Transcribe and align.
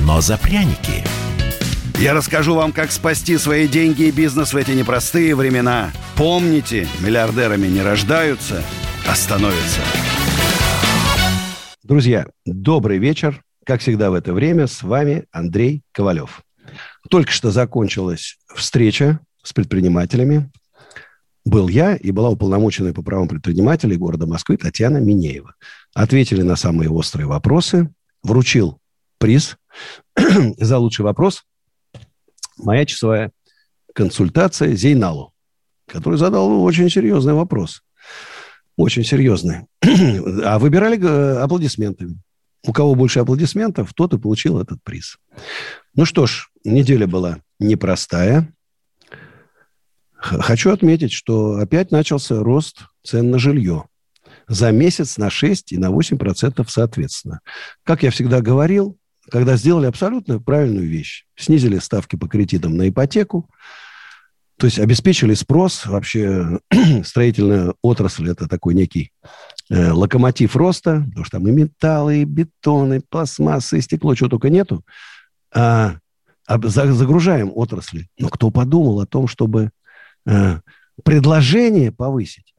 но 0.00 0.20
за 0.20 0.38
пряники. 0.38 1.04
Я 1.98 2.12
расскажу 2.12 2.54
вам, 2.54 2.72
как 2.72 2.92
спасти 2.92 3.38
свои 3.38 3.66
деньги 3.66 4.02
и 4.02 4.10
бизнес 4.10 4.52
в 4.52 4.56
эти 4.56 4.72
непростые 4.72 5.34
времена. 5.34 5.92
Помните, 6.14 6.86
миллиардерами 7.00 7.66
не 7.68 7.80
рождаются, 7.80 8.62
а 9.08 9.14
становятся. 9.14 9.80
Друзья, 11.82 12.26
добрый 12.44 12.98
вечер. 12.98 13.42
Как 13.64 13.80
всегда 13.80 14.10
в 14.10 14.14
это 14.14 14.34
время 14.34 14.66
с 14.66 14.82
вами 14.82 15.24
Андрей 15.32 15.82
Ковалев. 15.92 16.42
Только 17.08 17.32
что 17.32 17.50
закончилась 17.50 18.36
встреча 18.54 19.20
с 19.42 19.52
предпринимателями. 19.52 20.50
Был 21.46 21.68
я 21.68 21.94
и 21.94 22.10
была 22.10 22.28
уполномоченная 22.28 22.92
по 22.92 23.02
правам 23.02 23.28
предпринимателей 23.28 23.96
города 23.96 24.26
Москвы 24.26 24.56
Татьяна 24.56 24.98
Минеева. 24.98 25.54
Ответили 25.94 26.42
на 26.42 26.56
самые 26.56 26.90
острые 26.90 27.26
вопросы. 27.26 27.88
Вручил 28.22 28.78
приз 29.18 29.56
за 30.58 30.78
лучший 30.78 31.04
вопрос 31.04 31.44
моя 32.58 32.84
часовая 32.84 33.32
консультация 33.94 34.74
Зейналу, 34.74 35.32
который 35.86 36.18
задал 36.18 36.62
очень 36.62 36.90
серьезный 36.90 37.34
вопрос. 37.34 37.82
Очень 38.76 39.04
серьезный. 39.04 39.66
А 40.44 40.58
выбирали 40.58 41.02
э, 41.02 41.38
аплодисментами. 41.38 42.20
У 42.66 42.72
кого 42.72 42.94
больше 42.94 43.20
аплодисментов, 43.20 43.94
тот 43.94 44.12
и 44.12 44.18
получил 44.18 44.60
этот 44.60 44.82
приз. 44.82 45.18
Ну 45.94 46.04
что 46.04 46.26
ж, 46.26 46.48
неделя 46.64 47.06
была 47.06 47.38
непростая. 47.58 48.52
Хочу 50.18 50.72
отметить, 50.72 51.12
что 51.12 51.56
опять 51.56 51.90
начался 51.92 52.42
рост 52.42 52.86
цен 53.04 53.30
на 53.30 53.38
жилье. 53.38 53.84
За 54.48 54.72
месяц 54.72 55.16
на 55.16 55.30
6 55.30 55.72
и 55.72 55.78
на 55.78 55.90
8 55.90 56.18
процентов 56.18 56.70
соответственно. 56.70 57.40
Как 57.84 58.02
я 58.02 58.10
всегда 58.10 58.40
говорил, 58.40 58.98
когда 59.30 59.56
сделали 59.56 59.86
абсолютно 59.86 60.40
правильную 60.40 60.88
вещь. 60.88 61.26
Снизили 61.36 61.78
ставки 61.78 62.16
по 62.16 62.28
кредитам 62.28 62.76
на 62.76 62.88
ипотеку, 62.88 63.48
то 64.58 64.66
есть 64.66 64.78
обеспечили 64.78 65.34
спрос. 65.34 65.84
Вообще 65.86 66.60
строительная 67.04 67.74
отрасль– 67.82 68.30
это 68.30 68.48
такой 68.48 68.74
некий 68.74 69.12
э, 69.70 69.90
локомотив 69.90 70.56
роста, 70.56 71.04
потому 71.08 71.24
что 71.24 71.38
там 71.38 71.48
и 71.48 71.52
металлы, 71.52 72.22
и 72.22 72.24
бетоны, 72.24 72.96
и 72.96 73.02
пластмасса, 73.06 73.76
и 73.76 73.82
стекло, 73.82 74.14
чего 74.14 74.30
только 74.30 74.48
нету. 74.48 74.82
А, 75.54 75.96
за- 76.48 76.92
загружаем 76.92 77.52
отрасли. 77.54 78.08
Но 78.18 78.28
кто 78.28 78.50
подумал 78.50 79.00
о 79.00 79.06
том, 79.06 79.28
чтобы 79.28 79.70
э, 80.26 80.60
предложение 81.04 81.92
повысить? 81.92 82.54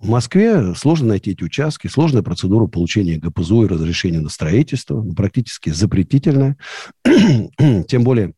В 0.00 0.08
Москве 0.08 0.74
сложно 0.74 1.08
найти 1.08 1.32
эти 1.32 1.42
участки, 1.42 1.88
сложная 1.88 2.22
процедура 2.22 2.66
получения 2.66 3.16
ГПЗУ 3.16 3.64
и 3.64 3.68
разрешения 3.68 4.20
на 4.20 4.28
строительство, 4.28 5.00
ну, 5.00 5.14
практически 5.14 5.70
запретительная. 5.70 6.56
Тем 7.88 8.04
более 8.04 8.34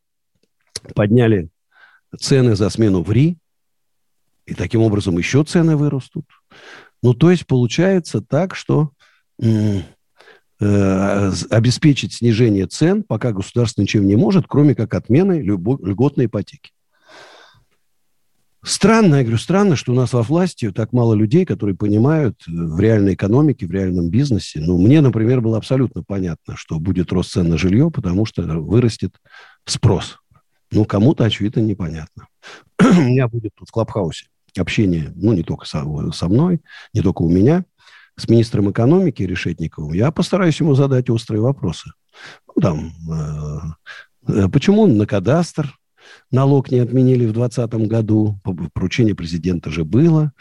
подняли 0.95 1.49
цены 2.17 2.55
за 2.55 2.69
смену 2.69 3.03
в 3.03 3.11
РИ, 3.11 3.37
и 4.45 4.53
таким 4.53 4.81
образом 4.81 5.17
еще 5.17 5.43
цены 5.43 5.75
вырастут. 5.75 6.25
Ну, 7.03 7.13
то 7.13 7.29
есть 7.29 7.45
получается 7.45 8.21
так, 8.21 8.55
что 8.55 8.91
э, 9.39 9.81
обеспечить 10.59 12.13
снижение 12.13 12.67
цен 12.67 13.03
пока 13.03 13.31
государство 13.31 13.81
ничем 13.81 14.07
не 14.07 14.15
может, 14.15 14.45
кроме 14.47 14.75
как 14.75 14.93
отмены 14.93 15.41
льготной 15.41 16.25
ипотеки. 16.25 16.71
Странно, 18.61 19.15
я 19.15 19.21
говорю, 19.21 19.37
странно, 19.37 19.75
что 19.77 19.93
у 19.93 19.95
нас 19.95 20.11
во 20.11 20.21
власти 20.21 20.71
так 20.71 20.91
мало 20.91 21.13
людей, 21.13 21.45
которые 21.45 21.75
понимают 21.75 22.41
э, 22.45 22.51
в 22.51 22.79
реальной 22.79 23.13
экономике, 23.13 23.65
в 23.65 23.71
реальном 23.71 24.09
бизнесе. 24.09 24.59
Ну, 24.59 24.77
мне, 24.77 24.99
например, 24.99 25.39
было 25.39 25.57
абсолютно 25.57 26.03
понятно, 26.03 26.57
что 26.57 26.77
будет 26.77 27.11
рост 27.13 27.31
цен 27.31 27.47
на 27.47 27.57
жилье, 27.57 27.89
потому 27.89 28.25
что 28.25 28.41
вырастет 28.41 29.15
спрос. 29.65 30.17
Ну, 30.71 30.83
кому-то, 30.83 31.23
очевидно, 31.23 31.61
непонятно. 31.61 32.27
У 32.81 33.01
меня 33.01 33.29
будет 33.29 33.53
тут 33.55 33.69
в 33.69 33.71
Клабхаусе 33.71 34.27
общение, 34.57 35.13
ну, 35.15 35.33
не 35.33 35.43
только 35.43 35.65
со, 35.65 35.85
со 36.11 36.27
мной, 36.27 36.61
не 36.93 37.01
только 37.01 37.21
у 37.21 37.29
меня, 37.29 37.63
с 38.17 38.27
министром 38.27 38.71
экономики 38.71 39.23
Решетниковым. 39.23 39.93
Я 39.93 40.11
постараюсь 40.11 40.59
ему 40.59 40.75
задать 40.75 41.09
острые 41.09 41.41
вопросы. 41.41 41.91
Ну, 42.47 42.61
там, 42.61 42.91
э, 43.09 43.59
э, 44.33 44.49
почему 44.49 44.87
на 44.87 45.05
кадастр 45.05 45.73
налог 46.31 46.71
не 46.71 46.79
отменили 46.79 47.25
в 47.25 47.33
2020 47.33 47.87
году? 47.87 48.39
По- 48.43 48.53
Поручение 48.73 49.15
президента 49.15 49.69
же 49.69 49.83
было. 49.83 50.31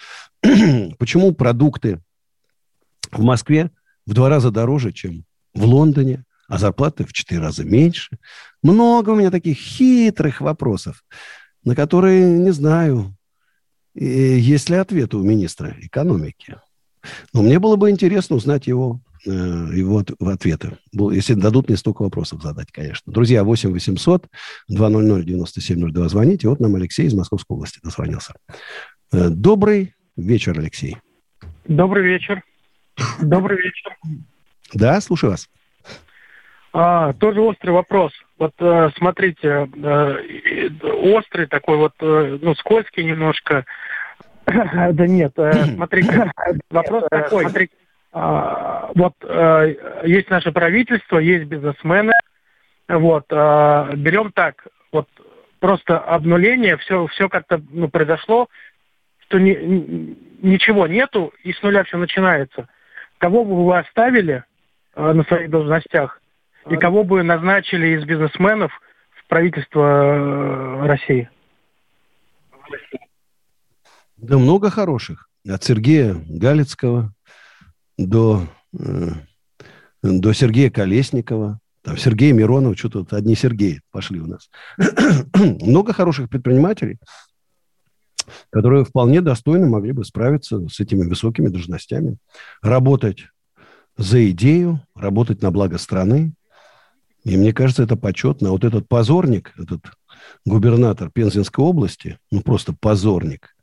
Почему 0.99 1.33
продукты 1.33 2.01
в 3.11 3.23
Москве 3.23 3.71
в 4.07 4.15
два 4.15 4.29
раза 4.29 4.51
дороже, 4.51 4.93
чем 4.93 5.25
в 5.55 5.65
Лондоне, 5.65 6.25
а 6.49 6.59
зарплаты 6.59 7.05
в 7.05 7.13
четыре 7.13 7.41
раза 7.41 7.65
меньше? 7.65 8.19
Много 8.63 9.11
у 9.11 9.17
меня 9.17 9.31
таких 9.31 9.59
хитрых 9.59 10.41
вопросов, 10.41 11.05
на 11.65 11.75
которые 11.75 12.25
не 12.39 12.51
знаю, 12.51 13.17
есть 13.95 14.69
ли 14.69 14.77
ответы 14.77 15.17
у 15.17 15.23
министра 15.23 15.75
экономики. 15.81 16.57
Но 17.33 17.43
мне 17.43 17.59
было 17.59 17.77
бы 17.77 17.91
интересно 17.91 18.37
узнать 18.37 18.67
его, 18.67 19.01
э, 19.27 19.31
его 19.31 19.99
от- 19.99 20.13
в 20.19 20.29
ответы. 20.29 20.79
Если 20.93 21.35
дадут 21.35 21.69
мне 21.69 21.77
столько 21.77 22.03
вопросов 22.03 22.43
задать, 22.43 22.71
конечно. 22.73 23.13
Друзья, 23.13 23.45
8 23.45 23.71
800 23.73 24.27
200 24.69 25.25
9702 25.25 26.09
звоните. 26.09 26.49
Вот 26.49 26.61
нам 26.61 26.75
Алексей 26.77 27.07
из 27.07 27.15
Московской 27.15 27.57
области 27.57 27.81
дозвонился. 27.83 28.35
Э, 29.13 29.29
Добрый 29.29 29.95
вечер, 30.17 30.59
Алексей. 30.59 30.97
Добрый 31.67 32.05
вечер. 32.05 32.43
Добрый 33.21 33.59
вечер. 33.59 33.97
Да, 34.75 35.01
слушаю 35.01 35.31
вас. 35.31 35.49
А, 36.73 37.13
тоже 37.15 37.41
острый 37.41 37.71
вопрос. 37.71 38.13
Вот 38.39 38.53
э, 38.61 38.91
смотрите, 38.99 39.69
э, 39.75 40.23
и- 40.25 40.71
острый 41.15 41.47
такой 41.47 41.79
вот, 41.79 41.93
э, 42.01 42.39
ну, 42.43 42.55
скользкий 42.55 43.05
немножко. 43.05 43.65
Да 44.93 45.07
нет, 45.07 45.33
смотрите, 45.75 46.31
вопрос 46.71 47.05
такой. 47.11 47.47
А, 48.13 48.58
Вот 48.99 49.15
э, 49.23 50.03
есть 50.07 50.29
наше 50.29 50.51
правительство, 50.51 51.19
есть 51.19 51.45
бизнесмены. 51.45 52.13
Вот, 52.89 53.27
а, 53.31 53.93
берем 53.95 54.33
так, 54.33 54.67
вот 54.91 55.09
просто 55.61 55.99
обнуление, 56.01 56.77
все, 56.79 57.07
все 57.07 57.29
как-то 57.29 57.63
ну, 57.71 57.89
произошло, 57.89 58.49
что 59.21 59.39
ни- 59.39 59.55
ни- 59.55 60.19
ничего 60.43 60.89
нету, 60.89 61.33
и 61.45 61.53
с 61.53 61.63
нуля 61.63 61.85
все 61.85 61.97
начинается. 61.97 62.69
Кого 63.19 63.45
бы 63.45 63.67
вы 63.67 63.79
оставили 63.79 64.43
э, 64.97 65.13
на 65.13 65.23
своих 65.25 65.49
должностях, 65.49 66.21
и 66.69 66.77
кого 66.77 67.05
бы 67.05 67.23
назначили 67.23 67.97
из 67.97 68.05
бизнесменов 68.05 68.73
в 69.11 69.29
правительство 69.29 70.83
э, 70.83 70.87
России? 70.89 71.31
Да 74.17 74.39
много 74.39 74.71
хороших. 74.71 75.29
От 75.49 75.63
Сергея 75.63 76.17
Галицкого 76.29 77.13
до, 77.97 78.43
э, 78.43 78.58
до 80.03 80.33
Сергея 80.33 80.71
Колесникова. 80.71 81.61
Там 81.83 81.97
Сергей 81.97 82.33
Миронов, 82.33 82.79
что 82.79 82.89
тут 82.89 83.13
одни 83.13 83.35
Сергеи 83.35 83.81
пошли 83.91 84.21
у 84.21 84.27
нас. 84.27 84.51
много 85.63 85.93
хороших 85.93 86.29
предпринимателей, 86.29 86.99
которые 88.51 88.85
вполне 88.85 89.21
достойно 89.21 89.67
могли 89.67 89.93
бы 89.93 90.05
справиться 90.05 90.69
с 90.69 90.81
этими 90.81 91.07
высокими 91.07 91.49
должностями. 91.49 92.19
Работать 92.63 93.29
за 93.97 94.31
идею, 94.31 94.81
работать 94.95 95.43
на 95.43 95.51
благо 95.51 95.79
страны. 95.79 96.33
И 97.25 97.37
мне 97.37 97.53
кажется, 97.53 97.83
это 97.83 97.97
почетно. 97.97 98.51
Вот 98.51 98.65
этот 98.65 98.89
позорник, 98.89 99.53
этот 99.59 99.85
губернатор 100.45 101.11
Пензенской 101.11 101.65
области, 101.65 102.19
ну 102.31 102.43
просто 102.43 102.75
позорник, 102.79 103.55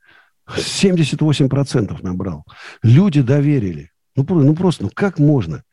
78% 0.47 2.01
набрал. 2.03 2.45
Люди 2.83 3.21
доверили. 3.21 3.91
Ну, 4.15 4.25
ну 4.27 4.55
просто, 4.55 4.83
ну 4.83 4.91
как 4.93 5.19
можно? 5.19 5.63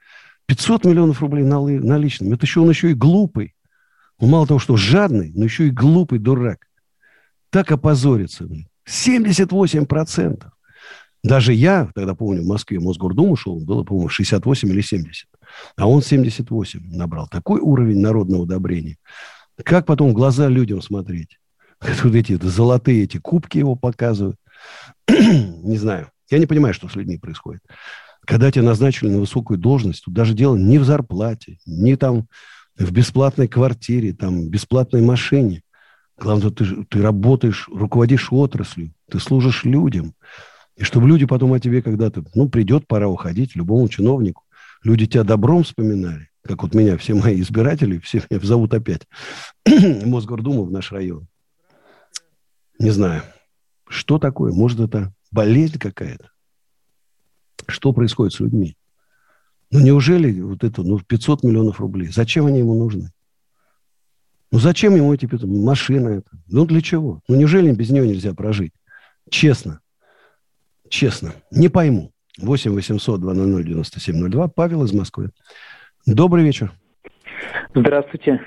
500 0.46 0.84
миллионов 0.84 1.20
рублей 1.20 1.44
наличными. 1.44 2.34
Это 2.34 2.44
еще 2.44 2.60
он 2.60 2.68
еще 2.68 2.90
и 2.90 2.94
глупый. 2.94 3.54
Он 4.18 4.30
мало 4.30 4.46
того, 4.46 4.60
что 4.60 4.76
жадный, 4.76 5.32
но 5.34 5.44
еще 5.44 5.68
и 5.68 5.70
глупый 5.70 6.18
дурак. 6.18 6.66
Так 7.50 7.70
опозорится. 7.70 8.44
блин. 8.44 8.68
78%. 8.88 10.44
Даже 11.22 11.52
я, 11.52 11.88
тогда 11.94 12.14
помню, 12.14 12.42
в 12.42 12.46
Москве 12.46 12.80
в 12.80 12.82
Мосгордуму 12.82 13.36
шел, 13.36 13.60
было, 13.60 13.84
по-моему, 13.84 14.08
68 14.08 14.68
или 14.68 14.80
70. 14.80 15.28
А 15.76 15.88
он 15.88 16.02
78 16.02 16.96
набрал. 16.96 17.28
Такой 17.28 17.60
уровень 17.60 18.00
народного 18.00 18.42
одобрения. 18.42 18.96
Как 19.64 19.86
потом 19.86 20.10
в 20.10 20.14
глаза 20.14 20.48
людям 20.48 20.82
смотреть? 20.82 21.38
Вот 22.04 22.14
эти 22.14 22.38
золотые 22.42 23.04
эти 23.04 23.18
кубки 23.18 23.58
его 23.58 23.76
показывают. 23.76 24.36
не 25.08 25.76
знаю. 25.76 26.10
Я 26.30 26.38
не 26.38 26.46
понимаю, 26.46 26.74
что 26.74 26.88
с 26.88 26.96
людьми 26.96 27.18
происходит. 27.18 27.62
Когда 28.24 28.50
тебя 28.50 28.64
назначили 28.64 29.08
на 29.08 29.18
высокую 29.18 29.58
должность, 29.58 30.04
тут 30.04 30.14
даже 30.14 30.34
дело 30.34 30.56
не 30.56 30.78
в 30.78 30.84
зарплате, 30.84 31.58
не 31.66 31.96
там 31.96 32.28
в 32.76 32.90
бесплатной 32.92 33.48
квартире, 33.48 34.12
там, 34.12 34.48
бесплатной 34.48 35.02
машине. 35.02 35.62
Главное, 36.18 36.50
ты, 36.50 36.84
ты 36.84 37.02
работаешь, 37.02 37.68
руководишь 37.68 38.32
отраслью, 38.32 38.92
ты 39.10 39.18
служишь 39.18 39.64
людям. 39.64 40.14
И 40.76 40.84
чтобы 40.84 41.08
люди 41.08 41.26
потом 41.26 41.52
о 41.52 41.60
тебе 41.60 41.82
когда-то, 41.82 42.24
ну, 42.34 42.48
придет 42.48 42.86
пора 42.86 43.08
уходить 43.08 43.56
любому 43.56 43.88
чиновнику. 43.88 44.44
Люди 44.84 45.06
тебя 45.06 45.24
добром 45.24 45.64
вспоминали, 45.64 46.28
как 46.42 46.62
вот 46.62 46.74
меня, 46.74 46.96
все 46.96 47.14
мои 47.14 47.40
избиратели, 47.40 47.98
все 47.98 48.22
меня 48.30 48.40
зовут 48.40 48.74
опять 48.74 49.06
Мосгордуму 49.66 50.64
в 50.64 50.70
наш 50.70 50.92
район. 50.92 51.26
Не 52.78 52.90
знаю, 52.90 53.22
что 53.88 54.18
такое? 54.18 54.52
Может, 54.52 54.80
это 54.80 55.12
болезнь 55.30 55.78
какая-то? 55.78 56.31
Что 57.66 57.92
происходит 57.92 58.34
с 58.34 58.40
людьми? 58.40 58.76
Ну, 59.70 59.80
неужели 59.80 60.40
вот 60.40 60.64
это, 60.64 60.82
ну, 60.82 60.98
500 60.98 61.42
миллионов 61.42 61.80
рублей, 61.80 62.08
зачем 62.08 62.46
они 62.46 62.58
ему 62.58 62.74
нужны? 62.74 63.10
Ну, 64.50 64.58
зачем 64.58 64.94
ему 64.94 65.14
эти 65.14 65.26
500? 65.26 65.48
Машина 65.48 66.08
это. 66.08 66.30
Ну, 66.48 66.66
для 66.66 66.82
чего? 66.82 67.20
Ну, 67.26 67.36
неужели 67.36 67.72
без 67.72 67.90
нее 67.90 68.06
нельзя 68.06 68.34
прожить? 68.34 68.72
Честно. 69.30 69.80
Честно. 70.90 71.32
Не 71.50 71.68
пойму. 71.68 72.12
8 72.38 72.72
800 72.72 73.20
200 73.20 73.64
9702. 73.64 74.48
Павел 74.48 74.84
из 74.84 74.92
Москвы. 74.92 75.30
Добрый 76.04 76.44
вечер. 76.44 76.72
Здравствуйте. 77.74 78.40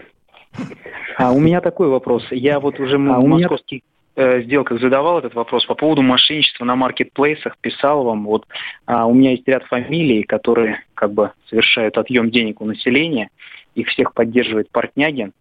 А 1.18 1.32
у 1.32 1.40
меня 1.40 1.62
такой 1.62 1.88
вопрос. 1.88 2.24
Я 2.30 2.60
вот 2.60 2.80
уже 2.80 2.98
а 2.98 3.20
у 3.20 3.28
московский 3.28 3.78
э, 3.78 3.95
сделках 4.16 4.80
задавал 4.80 5.20
этот 5.20 5.34
вопрос 5.36 5.66
по 5.66 5.76
поводу 5.76 6.02
мошенничества 6.02 6.64
на 6.66 6.76
маркетплейсах, 6.76 7.58
писал 7.60 8.04
вам. 8.04 8.26
Вот 8.26 8.46
а, 8.86 9.06
у 9.06 9.14
меня 9.14 9.32
есть 9.32 9.48
ряд 9.48 9.64
фамилий, 9.66 10.24
которые 10.24 10.84
как 10.94 11.12
бы 11.12 11.32
совершают 11.50 11.98
отъем 11.98 12.32
денег 12.32 12.62
у 12.62 12.66
населения. 12.66 13.30
Их 13.76 13.88
всех 13.90 14.14
поддерживает 14.14 14.70
Портнягин. 14.72 15.34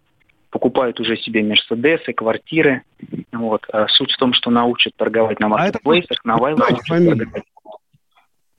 Покупают 0.50 1.00
уже 1.00 1.16
себе 1.16 1.42
Мерседесы, 1.42 2.12
квартиры. 2.12 2.82
Вот. 3.32 3.64
А 3.72 3.86
суть 3.88 4.12
в 4.12 4.16
том, 4.16 4.32
что 4.32 4.50
научат 4.50 4.94
торговать 4.96 5.40
на 5.40 5.48
маркетплейсах, 5.48 6.18
а 6.24 6.28
на 6.28 6.36
Вайле. 6.36 7.26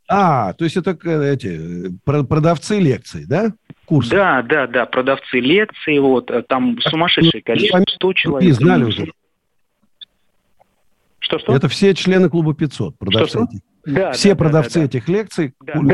А, 0.07 0.53
то 0.53 0.63
есть 0.63 0.77
это 0.77 0.97
э, 1.03 1.33
эти 1.33 1.89
продавцы 2.05 2.79
лекций, 2.79 3.25
да? 3.27 3.51
Курсы. 3.85 4.11
Да, 4.11 4.43
да, 4.43 4.67
да, 4.67 4.85
продавцы 4.85 5.39
лекций, 5.39 5.97
вот, 5.97 6.29
э, 6.29 6.43
там 6.43 6.79
сумасшедшее 6.79 7.41
количество, 7.41 7.83
100 7.87 8.13
человек. 8.13 8.53
знали 8.53 8.83
уже. 8.83 9.07
Что-что? 11.25 11.55
Это 11.55 11.67
все 11.67 11.95
члены 11.95 12.29
клуба 12.29 12.53
500, 12.53 12.99
продавцы. 12.99 13.29
Что-что? 13.29 13.57
Да, 13.85 14.11
все 14.11 14.29
да, 14.29 14.35
продавцы 14.35 14.79
да, 14.79 14.85
этих 14.85 15.09
лекций. 15.09 15.53
Да, 15.59 15.73
клуб 15.73 15.93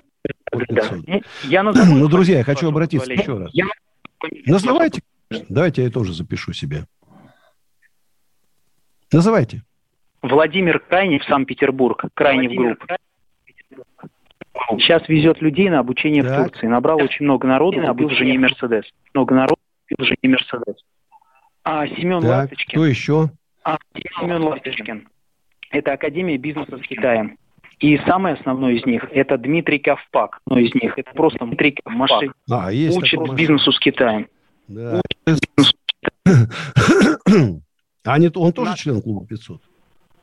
да, 0.52 0.66
500. 0.66 1.06
Да. 1.06 1.22
Я 1.44 1.64
назову, 1.64 1.94
ну, 2.00 2.08
друзья, 2.10 2.40
я 2.40 2.44
хочу 2.44 2.68
обратиться 2.68 3.12
еще 3.12 3.38
раз. 3.38 3.50
Я... 3.54 3.66
Называйте. 4.46 5.02
Давайте 5.48 5.84
я 5.84 5.90
тоже 5.90 6.14
запишу 6.14 6.52
себе. 6.52 6.84
Называйте. 9.14 9.64
Владимир 10.22 10.80
Крайнев, 10.80 11.24
Санкт-Петербург. 11.24 12.04
Крайнев 12.14 12.52
Групп. 12.52 12.84
Сейчас 14.80 15.08
везет 15.08 15.42
людей 15.42 15.70
на 15.70 15.80
обучение 15.80 16.24
так. 16.24 16.32
в 16.32 16.50
Турции. 16.50 16.68
Набрал 16.68 16.98
очень 17.02 17.24
много 17.24 17.48
народу, 17.48 17.82
купил 17.88 18.10
жене 18.10 18.38
Мерседес. 18.38 18.84
Много 19.14 19.34
народу, 19.34 19.62
купил 19.88 20.06
жене 20.06 20.36
Мерседес. 20.36 20.76
А 21.64 21.88
Семен 21.88 22.22
так, 22.22 22.30
Ласточкин. 22.30 22.72
Кто 22.72 22.86
еще? 22.86 23.32
А, 23.64 23.78
Семен 24.20 24.44
Ласточкин. 24.44 25.08
Это 25.72 25.94
Академия 25.94 26.38
бизнеса 26.38 26.78
с 26.78 26.88
Китаем. 26.88 27.38
И 27.80 27.98
самый 28.06 28.34
основной 28.34 28.78
из 28.78 28.86
них– 28.86 29.06
это 29.12 29.38
Дмитрий 29.38 29.80
Ковпак. 29.80 30.40
Но 30.46 30.60
из 30.60 30.74
них 30.76 30.98
это 30.98 31.12
просто 31.14 31.46
Дмитрий 31.46 31.72
Ковпак. 31.72 32.34
А, 32.50 32.72
есть 32.72 32.98
Учит 32.98 33.20
бизнесу 33.34 33.72
с 33.72 33.80
Китаем. 33.80 34.28
Да. 34.68 35.02
А 38.04 38.18
нет, 38.18 38.36
он 38.36 38.52
тоже 38.52 38.76
член 38.78 39.00
клуба 39.00 39.28
500? 39.28 39.62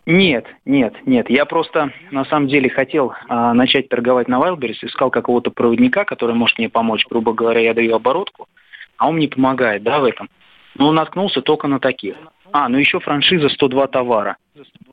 Нет, 0.07 0.47
нет, 0.65 0.95
нет. 1.07 1.31
Я 1.31 1.45
просто 1.45 1.93
на 2.11 2.25
самом 2.25 2.49
деле 2.49 2.71
хотел 2.71 3.13
а, 3.29 3.53
начать 3.55 3.89
торговать 3.89 4.27
на 4.27 4.41
Wildberries, 4.41 4.79
искал 4.83 5.11
какого-то 5.11 5.51
проводника, 5.51 6.05
который 6.05 6.35
может 6.35 6.59
мне 6.59 6.69
помочь. 6.69 7.07
Грубо 7.09 7.35
говоря, 7.35 7.61
я 7.61 7.75
даю 7.75 7.95
оборотку, 7.95 8.49
а 8.97 9.09
он 9.09 9.17
мне 9.17 9.29
помогает, 9.29 9.83
да, 9.83 10.01
в 10.01 10.05
этом. 10.05 10.29
Но 10.77 10.89
он 10.89 10.95
наткнулся 10.95 11.43
только 11.43 11.69
на 11.69 11.79
таких. 11.79 12.17
А, 12.53 12.69
ну 12.69 12.79
еще 12.79 13.01
франшиза 13.01 13.49
102 13.49 13.87
товара. 13.89 14.37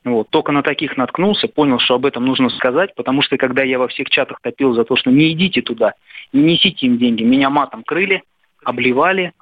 Вот. 0.04 0.30
Только 0.30 0.52
на 0.52 0.62
таких 0.62 0.98
наткнулся, 0.98 1.48
понял, 1.48 1.80
что 1.80 1.96
об 1.96 2.06
этом 2.06 2.26
нужно 2.26 2.50
сказать, 2.50 2.94
потому 2.96 3.22
что 3.22 3.38
когда 3.38 3.64
я 3.64 3.80
во 3.80 3.88
всех 3.88 4.10
чатах 4.10 4.40
топил 4.42 4.74
за 4.74 4.84
то, 4.84 4.96
что 4.96 5.10
не 5.10 5.32
идите 5.32 5.62
туда, 5.62 5.94
не 6.34 6.44
несите 6.44 6.86
им 6.86 6.98
деньги, 6.98 7.24
меня 7.24 7.50
матом 7.50 7.84
крыли, 7.84 8.22
обливали, 8.64 9.34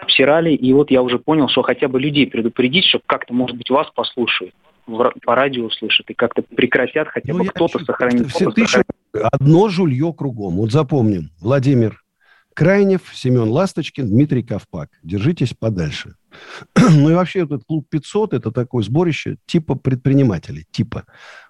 обсирали, 0.00 0.52
и 0.54 0.72
вот 0.72 0.90
я 0.90 1.02
уже 1.02 1.18
понял, 1.18 1.48
что 1.48 1.62
хотя 1.62 1.88
бы 1.88 2.00
людей 2.00 2.26
предупредить, 2.26 2.84
чтобы 2.84 3.04
как-то, 3.06 3.32
может 3.34 3.56
быть, 3.56 3.70
вас 3.70 3.90
послушают 3.90 4.54
по 5.24 5.34
радио 5.34 5.66
услышат 5.66 6.08
и 6.10 6.14
как-то 6.14 6.42
прекратят 6.42 7.08
хотя 7.08 7.32
ну, 7.32 7.44
бы 7.44 7.46
кто-то 7.46 7.78
сохранить. 7.84 8.28
Все, 8.32 8.50
тысячи, 8.50 8.82
одно 9.12 9.68
жулье 9.68 10.12
кругом. 10.12 10.56
Вот 10.56 10.72
запомним. 10.72 11.30
Владимир 11.40 12.02
Крайнев, 12.54 13.02
Семен 13.14 13.48
Ласточкин, 13.48 14.08
Дмитрий 14.08 14.42
Ковпак. 14.42 14.88
Держитесь 15.02 15.54
подальше. 15.54 16.14
ну 16.76 17.10
и 17.10 17.14
вообще 17.14 17.40
этот 17.40 17.64
клуб 17.64 17.86
500 17.88 18.34
это 18.34 18.50
такое 18.50 18.82
сборище 18.82 19.36
типа 19.46 19.74
предпринимателей, 19.74 20.66
типа 20.70 21.04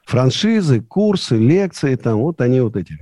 франшизы, 0.04 0.80
курсы, 0.80 1.36
лекции, 1.36 1.94
там 1.96 2.18
вот 2.18 2.40
они 2.40 2.60
вот 2.60 2.76
эти 2.76 2.98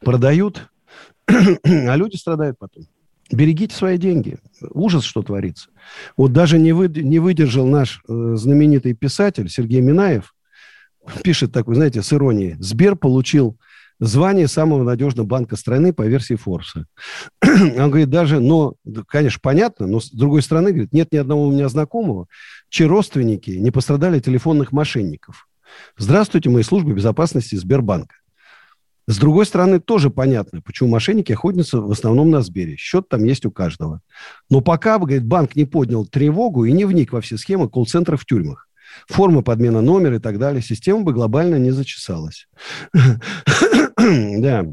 продают, 0.00 0.68
а 1.26 1.96
люди 1.96 2.16
страдают 2.16 2.58
потом. 2.58 2.84
Берегите 3.32 3.74
свои 3.74 3.96
деньги. 3.96 4.38
Ужас, 4.70 5.04
что 5.04 5.22
творится. 5.22 5.70
Вот 6.16 6.32
даже 6.32 6.58
не, 6.58 6.72
вы, 6.72 6.88
не 6.88 7.20
выдержал 7.20 7.64
наш 7.64 8.02
э, 8.08 8.32
знаменитый 8.34 8.92
писатель 8.92 9.48
Сергей 9.48 9.80
Минаев, 9.80 10.34
пишет 11.22 11.52
такой, 11.52 11.76
знаете, 11.76 12.02
с 12.02 12.12
иронией. 12.12 12.56
Сбер 12.58 12.96
получил 12.96 13.56
звание 14.00 14.48
самого 14.48 14.82
надежного 14.82 15.26
банка 15.26 15.56
страны 15.56 15.92
по 15.92 16.02
версии 16.02 16.34
Форбса. 16.34 16.86
Он 17.42 17.90
говорит, 17.90 18.10
даже, 18.10 18.40
но, 18.40 18.74
конечно, 19.06 19.38
понятно, 19.42 19.86
но 19.86 20.00
с 20.00 20.10
другой 20.10 20.42
стороны, 20.42 20.70
говорит, 20.70 20.92
нет 20.92 21.12
ни 21.12 21.18
одного 21.18 21.46
у 21.46 21.52
меня 21.52 21.68
знакомого, 21.68 22.26
чьи 22.70 22.86
родственники 22.86 23.50
не 23.50 23.70
пострадали 23.70 24.18
от 24.18 24.24
телефонных 24.24 24.72
мошенников. 24.72 25.46
Здравствуйте, 25.96 26.50
мои 26.50 26.62
службы 26.62 26.94
безопасности 26.94 27.54
Сбербанка. 27.54 28.16
С 29.06 29.18
другой 29.18 29.44
стороны, 29.44 29.80
тоже 29.80 30.08
понятно, 30.08 30.62
почему 30.62 30.88
мошенники 30.88 31.32
охотятся 31.32 31.80
в 31.80 31.90
основном 31.90 32.30
на 32.30 32.42
Сбере. 32.42 32.76
Счет 32.76 33.08
там 33.08 33.24
есть 33.24 33.44
у 33.44 33.50
каждого. 33.50 34.00
Но 34.48 34.60
пока, 34.60 34.98
говорит, 34.98 35.24
банк 35.24 35.56
не 35.56 35.64
поднял 35.64 36.06
тревогу 36.06 36.64
и 36.64 36.72
не 36.72 36.84
вник 36.84 37.12
во 37.12 37.20
все 37.20 37.36
схемы 37.36 37.68
колл-центров 37.68 38.22
в 38.22 38.26
тюрьмах 38.26 38.69
формы 39.08 39.42
подмена 39.42 39.80
номера 39.80 40.16
и 40.16 40.20
так 40.20 40.38
далее, 40.38 40.62
система 40.62 41.02
бы 41.02 41.12
глобально 41.12 41.56
не 41.56 41.70
зачесалась. 41.70 42.48
да. 43.96 44.66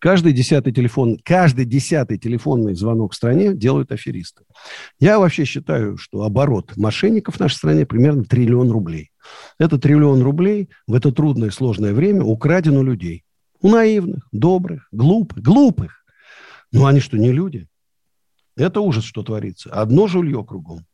Каждый 0.00 0.32
десятый 0.32 0.72
телефон, 0.72 1.18
каждый 1.24 1.64
десятый 1.64 2.18
телефонный 2.18 2.74
звонок 2.74 3.12
в 3.12 3.16
стране 3.16 3.52
делают 3.52 3.90
аферисты. 3.90 4.44
Я 5.00 5.18
вообще 5.18 5.44
считаю, 5.44 5.96
что 5.96 6.22
оборот 6.22 6.76
мошенников 6.76 7.36
в 7.36 7.40
нашей 7.40 7.56
стране 7.56 7.84
примерно 7.84 8.24
триллион 8.24 8.70
рублей. 8.70 9.10
Это 9.58 9.76
триллион 9.76 10.22
рублей 10.22 10.68
в 10.86 10.94
это 10.94 11.10
трудное 11.10 11.50
сложное 11.50 11.94
время 11.94 12.22
украден 12.22 12.76
у 12.76 12.84
людей. 12.84 13.24
У 13.60 13.70
наивных, 13.70 14.28
добрых, 14.30 14.86
глупых, 14.92 15.42
глупых. 15.42 16.04
Ну, 16.70 16.86
они 16.86 17.00
что, 17.00 17.18
не 17.18 17.32
люди? 17.32 17.66
Это 18.56 18.80
ужас, 18.80 19.04
что 19.04 19.24
творится. 19.24 19.70
Одно 19.70 20.06
жулье 20.06 20.44
кругом. 20.44 20.86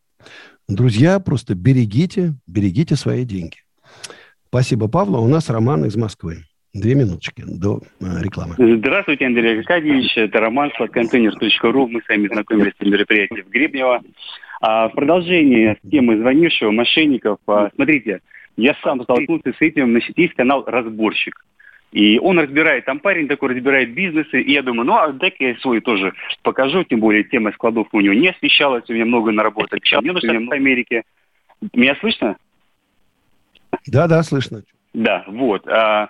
Друзья, 0.69 1.21
просто 1.21 1.55
берегите, 1.55 2.35
берегите 2.47 2.97
свои 2.97 3.25
деньги. 3.25 3.57
Спасибо, 4.49 4.89
Павла. 4.89 5.19
У 5.19 5.29
нас 5.29 5.51
Роман 5.51 5.85
из 5.85 5.97
Москвы. 5.97 6.45
Две 6.73 6.95
минуточки 6.95 7.45
до 7.47 7.81
э, 8.01 8.05
рекламы. 8.21 8.55
Здравствуйте, 8.59 9.27
Андрей 9.27 9.59
Аркадьевич. 9.59 10.17
Это 10.17 10.41
Роман, 10.41 10.73
контейнер.ру. 10.91 11.87
Мы 11.89 12.03
с 12.03 12.09
вами 12.09 12.27
знакомились 12.27 12.73
на 12.81 12.89
мероприятии 12.89 13.43
в 13.43 13.49
Гребнево. 13.49 14.03
А, 14.61 14.89
в 14.89 14.93
продолжение 14.93 15.77
темы 15.89 16.19
звонившего 16.19 16.73
мошенников. 16.73 17.39
А, 17.47 17.71
смотрите, 17.75 18.21
я 18.57 18.75
сам 18.83 19.03
столкнулся 19.03 19.53
с 19.53 19.61
этим. 19.61 19.93
На 19.93 20.01
сети 20.01 20.23
есть 20.23 20.35
канал 20.35 20.65
«Разборщик». 20.67 21.45
И 21.95 22.19
он 22.19 22.41
разбирает, 22.41 22.87
там 22.87 22.99
парень 22.99 23.29
такой 23.29 23.51
разбирает 23.51 23.95
бизнесы, 23.95 24.43
и 24.43 24.53
я 24.53 24.65
думаю, 24.65 24.85
ну, 24.85 24.95
а 24.95 25.13
дай-ка 25.13 25.45
я 25.45 25.57
свой 25.59 25.81
тоже 25.81 26.13
покажу, 26.43 26.83
тем 26.83 26.99
более 26.99 27.23
тема 27.23 27.53
складов 27.53 27.87
у 27.93 28.01
него 28.01 28.15
не 28.15 28.31
освещалась, 28.31 28.83
у 28.89 28.93
меня 28.93 29.05
много 29.05 29.31
наработок. 29.31 29.79
Мне 30.03 30.13
нужно 30.13 30.33
в 30.33 30.53
Америке. 30.53 31.05
Меня 31.73 31.95
слышно? 32.01 32.37
Да, 33.87 34.09
да, 34.09 34.25
слышно. 34.25 34.65
Да, 34.93 35.23
вот. 35.29 35.69
А, 35.69 36.09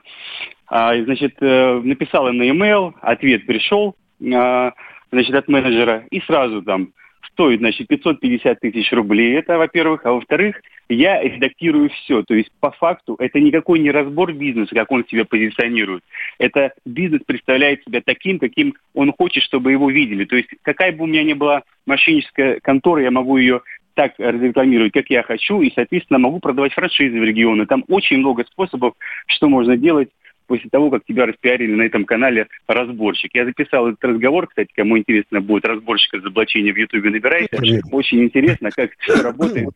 а, 0.69 0.97
значит, 1.03 1.37
э, 1.43 1.81
написал 1.85 2.29
им 2.29 2.39
на 2.39 2.45
e-mail, 2.45 2.95
ответ 3.03 3.45
пришел, 3.45 3.95
а, 4.35 4.73
значит, 5.13 5.35
от 5.35 5.49
менеджера, 5.49 6.07
и 6.11 6.19
сразу 6.23 6.63
там 6.63 6.95
стоит, 7.35 7.59
значит, 7.59 7.89
550 7.89 8.61
тысяч 8.61 8.91
рублей, 8.93 9.37
это, 9.37 9.59
во-первых. 9.59 10.07
А 10.07 10.13
во-вторых, 10.13 10.61
я 10.89 11.21
редактирую 11.23 11.91
все. 11.91 12.23
То 12.23 12.35
есть, 12.35 12.51
по 12.61 12.71
факту, 12.71 13.17
это 13.19 13.41
никакой 13.41 13.81
не 13.81 13.91
разбор 13.91 14.33
бизнеса, 14.33 14.75
как 14.75 14.91
он 14.91 15.05
себя 15.07 15.25
позиционирует. 15.25 16.03
Это 16.39 16.73
бизнес 16.85 17.23
представляет 17.27 17.83
себя 17.85 18.01
таким, 18.05 18.39
каким 18.39 18.75
он 18.95 19.13
хочет, 19.13 19.43
чтобы 19.43 19.73
его 19.73 19.91
видели. 19.91 20.25
То 20.25 20.37
есть, 20.37 20.49
какая 20.63 20.93
бы 20.93 21.05
у 21.05 21.07
меня 21.07 21.23
ни 21.25 21.35
была 21.35 21.63
мошенническая 21.87 22.61
контора, 22.61 23.03
я 23.03 23.11
могу 23.11 23.37
ее 23.37 23.61
так 23.95 24.15
разрекламировать, 24.19 24.93
как 24.93 25.09
я 25.11 25.23
хочу, 25.23 25.61
и, 25.61 25.73
соответственно, 25.75 26.19
могу 26.19 26.41
продавать 26.41 26.73
франшизы 26.73 27.19
в 27.19 27.25
регионы. 27.25 27.67
Там 27.67 27.85
очень 27.89 28.19
много 28.19 28.45
способов, 28.45 28.95
что 29.27 29.49
можно 29.49 29.77
делать 29.77 30.09
после 30.47 30.69
того, 30.71 30.91
как 30.91 31.05
тебя 31.05 31.27
распиарили 31.27 31.75
на 31.75 31.83
этом 31.83 32.05
канале 32.05 32.49
разборщик. 32.67 33.35
Я 33.35 33.45
записал 33.45 33.89
этот 33.89 34.05
разговор, 34.05 34.47
кстати, 34.47 34.71
кому 34.75 34.99
интересно 34.99 35.41
будет 35.41 35.65
разборщик 35.65 36.15
разоблачения 36.15 36.73
в 36.73 36.77
Ютубе, 36.77 37.11
набирайте. 37.11 37.83
Очень 37.91 38.25
интересно, 38.25 38.71
как 38.71 38.91
все 38.99 39.23
работает. 39.23 39.67
Вот 39.67 39.75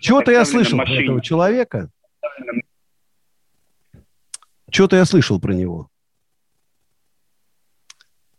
Чего-то 0.00 0.32
я 0.32 0.44
слышал 0.44 0.78
про 0.78 0.92
этого 0.92 1.22
человека. 1.22 1.90
Что-то 4.70 4.96
я 4.96 5.04
слышал 5.04 5.38
про 5.40 5.52
него. 5.52 5.88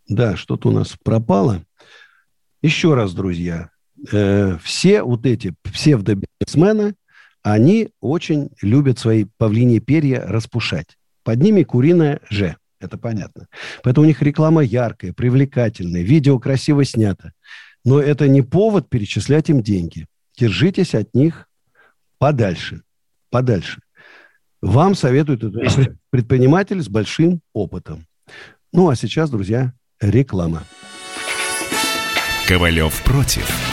Да, 0.08 0.36
что-то 0.36 0.70
у 0.70 0.72
нас 0.72 0.98
пропало. 1.04 1.64
Еще 2.62 2.94
раз, 2.94 3.14
друзья, 3.14 3.70
э, 4.12 4.58
все 4.62 5.04
вот 5.04 5.26
эти 5.26 5.54
псевдобизнесмены, 5.64 6.96
они 7.44 7.90
очень 8.00 8.50
любят 8.62 8.98
свои 9.00 9.26
павлиньи 9.38 9.80
перья 9.80 10.22
распушать. 10.26 10.98
Под 11.24 11.40
ними 11.42 11.64
куриное 11.64 12.20
«Ж». 12.30 12.56
Это 12.80 12.98
понятно. 12.98 13.48
Поэтому 13.82 14.06
у 14.06 14.08
них 14.08 14.22
реклама 14.22 14.62
яркая, 14.62 15.14
привлекательная, 15.14 16.02
видео 16.02 16.40
красиво 16.40 16.84
снято. 16.84 17.32
Но 17.86 18.00
это 18.00 18.28
не 18.28 18.42
повод 18.42 18.90
перечислять 18.90 19.50
им 19.50 19.62
деньги. 19.62 20.08
Держитесь 20.38 20.96
от 20.96 21.14
них 21.14 21.48
подальше. 22.18 22.82
Подальше. 23.30 23.82
Вам 24.62 24.96
советуют 24.96 25.44
предприниматель 26.10 26.82
с 26.82 26.90
большим 26.90 27.42
опытом. 27.54 28.06
Ну, 28.72 28.90
а 28.90 28.96
сейчас, 28.96 29.30
друзья, 29.30 29.74
реклама. 30.02 30.64
Ковалев 32.48 33.02
против. 33.04 33.73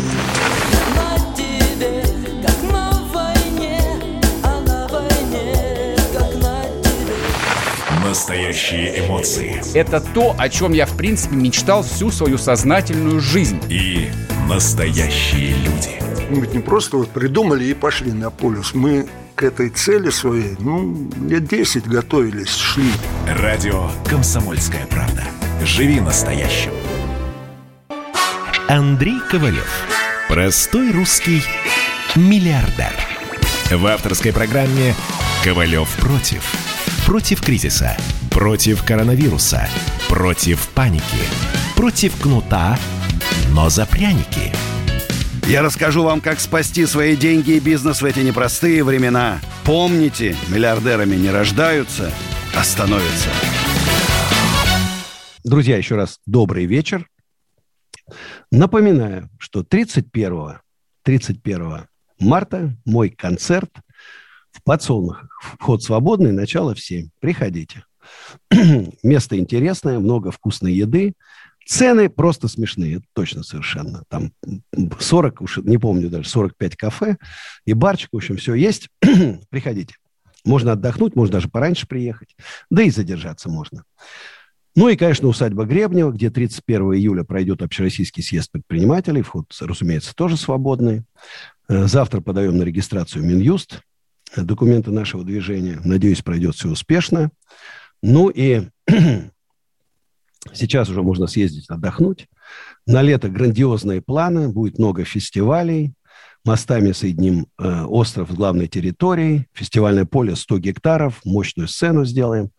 Настоящие 8.11 9.05
эмоции. 9.05 9.61
Это 9.73 10.01
то, 10.01 10.35
о 10.37 10.49
чем 10.49 10.73
я, 10.73 10.85
в 10.85 10.97
принципе, 10.97 11.33
мечтал 11.37 11.81
всю 11.81 12.11
свою 12.11 12.37
сознательную 12.37 13.21
жизнь. 13.21 13.57
И 13.69 14.09
настоящие 14.49 15.53
люди. 15.53 16.01
Мы 16.29 16.41
ведь 16.41 16.53
не 16.53 16.59
просто 16.59 16.97
вот 16.97 17.07
придумали 17.11 17.63
и 17.63 17.73
пошли 17.73 18.11
на 18.11 18.29
полюс. 18.29 18.73
Мы 18.73 19.07
к 19.35 19.43
этой 19.43 19.69
цели 19.69 20.09
своей, 20.09 20.57
ну, 20.59 21.09
лет 21.25 21.47
10 21.47 21.87
готовились, 21.87 22.53
шли. 22.53 22.91
Радио 23.29 23.89
«Комсомольская 24.09 24.85
правда». 24.87 25.23
Живи 25.63 26.01
настоящим. 26.01 26.73
Андрей 28.67 29.21
Ковалев. 29.29 29.85
Простой 30.27 30.91
русский 30.91 31.43
миллиардер. 32.17 32.91
В 33.71 33.85
авторской 33.87 34.33
программе 34.33 34.95
«Ковалев 35.45 35.87
против». 35.95 36.43
Против 37.05 37.41
кризиса. 37.41 37.97
Против 38.29 38.83
коронавируса. 38.83 39.67
Против 40.07 40.69
паники. 40.69 41.03
Против 41.75 42.15
кнута, 42.21 42.77
но 43.49 43.69
за 43.69 43.85
пряники. 43.85 44.53
Я 45.47 45.63
расскажу 45.63 46.03
вам, 46.03 46.21
как 46.21 46.39
спасти 46.39 46.85
свои 46.85 47.17
деньги 47.17 47.51
и 47.51 47.59
бизнес 47.59 48.01
в 48.01 48.05
эти 48.05 48.19
непростые 48.19 48.83
времена. 48.83 49.41
Помните, 49.65 50.35
миллиардерами 50.47 51.15
не 51.15 51.29
рождаются, 51.29 52.11
а 52.55 52.63
становятся. 52.63 53.29
Друзья, 55.43 55.77
еще 55.77 55.95
раз 55.95 56.19
добрый 56.25 56.65
вечер. 56.65 57.09
Напоминаю, 58.51 59.29
что 59.39 59.63
31, 59.63 60.59
31 61.03 61.87
марта 62.19 62.77
мой 62.85 63.09
концерт 63.09 63.71
в 64.51 64.63
подсолнухах. 64.63 65.29
Вход 65.59 65.83
свободный, 65.83 66.31
начало 66.31 66.75
в 66.75 66.79
7. 66.79 67.09
Приходите. 67.19 67.83
Место 69.03 69.37
интересное, 69.37 69.99
много 69.99 70.31
вкусной 70.31 70.73
еды. 70.73 71.13
Цены 71.65 72.09
просто 72.09 72.47
смешные, 72.47 73.01
точно 73.13 73.43
совершенно. 73.43 74.03
Там 74.09 74.33
40, 74.99 75.41
уж 75.41 75.57
не 75.57 75.77
помню 75.77 76.09
даже, 76.09 76.27
45 76.27 76.75
кафе 76.75 77.17
и 77.65 77.73
барчик, 77.73 78.09
в 78.11 78.17
общем, 78.17 78.37
все 78.37 78.55
есть. 78.55 78.89
Приходите. 79.49 79.95
Можно 80.43 80.71
отдохнуть, 80.71 81.15
можно 81.15 81.33
даже 81.33 81.49
пораньше 81.49 81.87
приехать. 81.87 82.35
Да 82.69 82.81
и 82.81 82.89
задержаться 82.89 83.47
можно. 83.47 83.83
Ну 84.75 84.87
и, 84.89 84.95
конечно, 84.95 85.27
усадьба 85.27 85.65
Гребнева, 85.65 86.11
где 86.11 86.29
31 86.29 86.93
июля 86.93 87.23
пройдет 87.23 87.61
общероссийский 87.61 88.23
съезд 88.23 88.51
предпринимателей. 88.51 89.21
Вход, 89.21 89.45
разумеется, 89.59 90.15
тоже 90.15 90.37
свободный. 90.37 91.03
Э, 91.67 91.87
завтра 91.87 92.21
подаем 92.21 92.57
на 92.57 92.63
регистрацию 92.63 93.23
Минюст 93.23 93.81
документы 94.35 94.91
нашего 94.91 95.23
движения. 95.23 95.79
Надеюсь, 95.83 96.21
пройдет 96.21 96.55
все 96.55 96.69
успешно. 96.69 97.31
Ну 98.01 98.29
и 98.29 98.63
Сейчас 100.53 100.89
уже 100.89 101.03
можно 101.03 101.27
съездить 101.27 101.69
отдохнуть. 101.69 102.27
На 102.87 103.01
лето 103.01 103.29
грандиозные 103.29 104.01
планы, 104.01 104.49
будет 104.49 104.79
много 104.79 105.05
фестивалей. 105.05 105.93
Мостами 106.43 106.91
соединим 106.91 107.45
э, 107.59 107.83
остров 107.83 108.31
с 108.31 108.33
главной 108.33 108.67
территорией. 108.67 109.47
Фестивальное 109.53 110.05
поле 110.05 110.35
100 110.35 110.57
гектаров, 110.57 111.21
мощную 111.23 111.67
сцену 111.67 112.05
сделаем. 112.05 112.49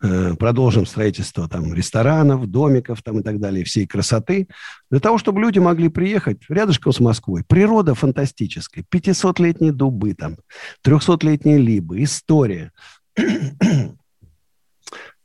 Э, 0.00 0.36
продолжим 0.36 0.86
строительство 0.86 1.48
там 1.48 1.74
ресторанов, 1.74 2.46
домиков 2.46 3.02
там 3.02 3.18
и 3.18 3.22
так 3.22 3.40
далее, 3.40 3.64
всей 3.64 3.84
красоты. 3.84 4.46
Для 4.90 5.00
того, 5.00 5.18
чтобы 5.18 5.40
люди 5.40 5.58
могли 5.58 5.88
приехать 5.88 6.38
рядышком 6.48 6.92
с 6.92 7.00
Москвой. 7.00 7.42
Природа 7.44 7.96
фантастическая. 7.96 8.84
500-летние 8.84 9.72
дубы 9.72 10.14
там, 10.14 10.36
300-летние 10.86 11.58
либы, 11.58 12.04
история. 12.04 12.70
То 13.16 13.96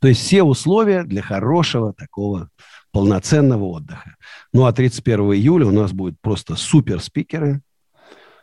есть 0.07 0.21
все 0.21 0.41
условия 0.41 1.03
для 1.03 1.21
хорошего 1.21 1.93
такого 1.93 2.49
полноценного 2.91 3.65
отдыха. 3.65 4.15
Ну, 4.53 4.65
а 4.65 4.73
31 4.73 5.33
июля 5.33 5.67
у 5.67 5.71
нас 5.71 5.91
будет 5.91 6.15
просто 6.19 6.55
супер 6.55 6.99
спикеры. 6.99 7.61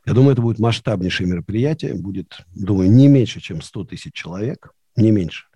Я 0.07 0.15
думаю, 0.15 0.35
это 0.35 0.43
будет 0.43 0.61
масштабнейшее 0.61 1.29
мероприятие. 1.29 1.95
Будет, 1.95 2.43
думаю, 2.55 2.89
не 2.89 3.09
меньше, 3.09 3.41
чем 3.41 3.63
100 3.63 3.85
тысяч 3.87 4.13
человек. 4.13 4.71
Не 4.95 5.11
меньше. 5.11 5.47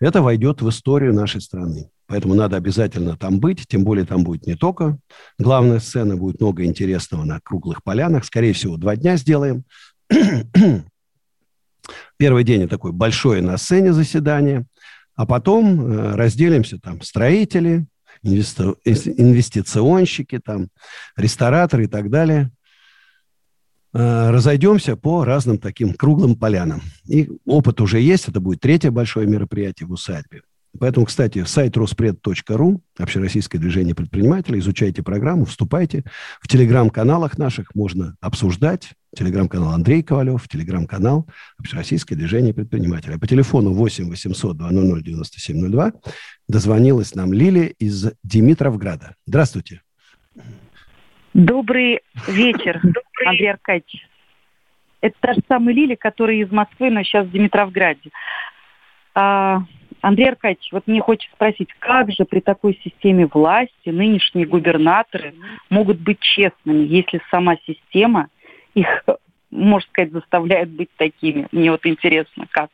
Это 0.00 0.22
войдет 0.22 0.62
в 0.62 0.68
историю 0.68 1.14
нашей 1.14 1.40
страны. 1.40 1.90
Поэтому 2.06 2.34
надо 2.34 2.56
обязательно 2.56 3.16
там 3.16 3.40
быть. 3.40 3.66
Тем 3.66 3.84
более 3.84 4.04
там 4.04 4.24
будет 4.24 4.46
не 4.46 4.56
только 4.56 4.98
главная 5.38 5.78
сцена, 5.78 6.16
будет 6.16 6.40
много 6.40 6.64
интересного 6.64 7.24
на 7.24 7.40
круглых 7.40 7.82
полянах. 7.82 8.24
Скорее 8.24 8.52
всего, 8.52 8.76
два 8.76 8.96
дня 8.96 9.16
сделаем. 9.16 9.64
Первый 12.16 12.44
день– 12.44 12.62
это 12.64 12.70
такое 12.70 12.92
большое 12.92 13.42
на 13.42 13.56
сцене 13.56 13.92
заседание. 13.92 14.66
А 15.16 15.26
потом 15.26 15.80
э, 15.80 16.16
разделимся 16.16 16.78
там 16.78 17.00
строители, 17.02 17.86
инвестиционщики, 18.22 20.38
там, 20.38 20.68
рестораторы 21.16 21.84
и 21.84 21.88
так 21.88 22.10
далее. 22.10 22.50
Э, 23.94 24.30
разойдемся 24.30 24.96
по 24.96 25.24
разным 25.24 25.58
таким 25.58 25.94
круглым 25.94 26.34
полянам. 26.34 26.82
И 27.06 27.30
опыт 27.46 27.80
уже 27.80 28.00
есть, 28.00 28.28
это 28.28 28.40
будет 28.40 28.60
третье 28.60 28.90
большое 28.90 29.28
мероприятие 29.28 29.86
в 29.86 29.92
усадьбе. 29.92 30.42
Поэтому, 30.80 31.06
кстати, 31.06 31.44
сайт 31.44 31.76
Роспред.ру, 31.76 32.82
общероссийское 32.98 33.60
движение 33.60 33.94
предпринимателей, 33.94 34.58
изучайте 34.58 35.04
программу, 35.04 35.44
вступайте. 35.44 36.02
В 36.40 36.48
телеграм-каналах 36.48 37.38
наших 37.38 37.76
можно 37.76 38.16
обсуждать. 38.20 38.90
Телеграм-канал 39.16 39.72
Андрей 39.72 40.02
Ковалев, 40.02 40.48
телеграм-канал 40.48 41.28
Общероссийское 41.58 42.18
движение 42.18 42.52
предпринимателей. 42.52 43.16
По 43.18 43.28
телефону 43.28 43.72
8 43.72 44.10
800 44.10 44.56
200 44.56 45.04
9702 45.04 45.92
дозвонилась 46.48 47.14
нам 47.14 47.32
Лилия 47.32 47.66
из 47.66 48.10
Димитровграда. 48.24 49.14
Здравствуйте. 49.26 49.82
Добрый 51.34 52.00
вечер, 52.28 52.80
Андрей 53.26 53.50
Аркадьевич. 53.50 54.08
Это 55.00 55.16
та 55.18 55.34
же 55.34 55.40
самая 55.48 55.74
Лилия, 55.74 55.96
которая 55.96 56.36
из 56.36 56.50
Москвы, 56.52 56.90
но 56.90 57.02
сейчас 57.02 57.26
в 57.26 57.32
Димитровграде. 57.32 58.10
А, 59.16 59.62
Андрей 60.00 60.28
Аркадьевич, 60.28 60.70
вот 60.70 60.86
мне 60.86 61.00
хочется 61.00 61.34
спросить, 61.34 61.70
как 61.80 62.12
же 62.12 62.24
при 62.24 62.38
такой 62.38 62.80
системе 62.84 63.26
власти 63.26 63.88
нынешние 63.88 64.46
губернаторы 64.46 65.34
могут 65.70 65.98
быть 65.98 66.20
честными, 66.20 66.86
если 66.86 67.20
сама 67.32 67.56
система 67.66 68.28
их, 68.74 69.04
можно 69.50 69.88
сказать, 69.88 70.12
заставляет 70.12 70.70
быть 70.70 70.90
такими? 70.96 71.48
Мне 71.50 71.72
вот 71.72 71.84
интересно, 71.84 72.46
как? 72.48 72.70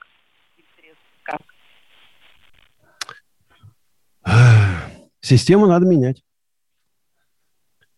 Систему 5.23 5.67
надо 5.67 5.87
менять. 5.87 6.23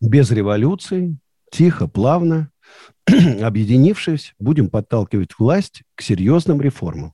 Без 0.03 0.31
революции, 0.31 1.17
тихо, 1.49 1.87
плавно, 1.87 2.51
объединившись, 3.41 4.33
будем 4.37 4.69
подталкивать 4.69 5.29
власть 5.39 5.83
к 5.95 6.01
серьезным 6.01 6.59
реформам. 6.59 7.13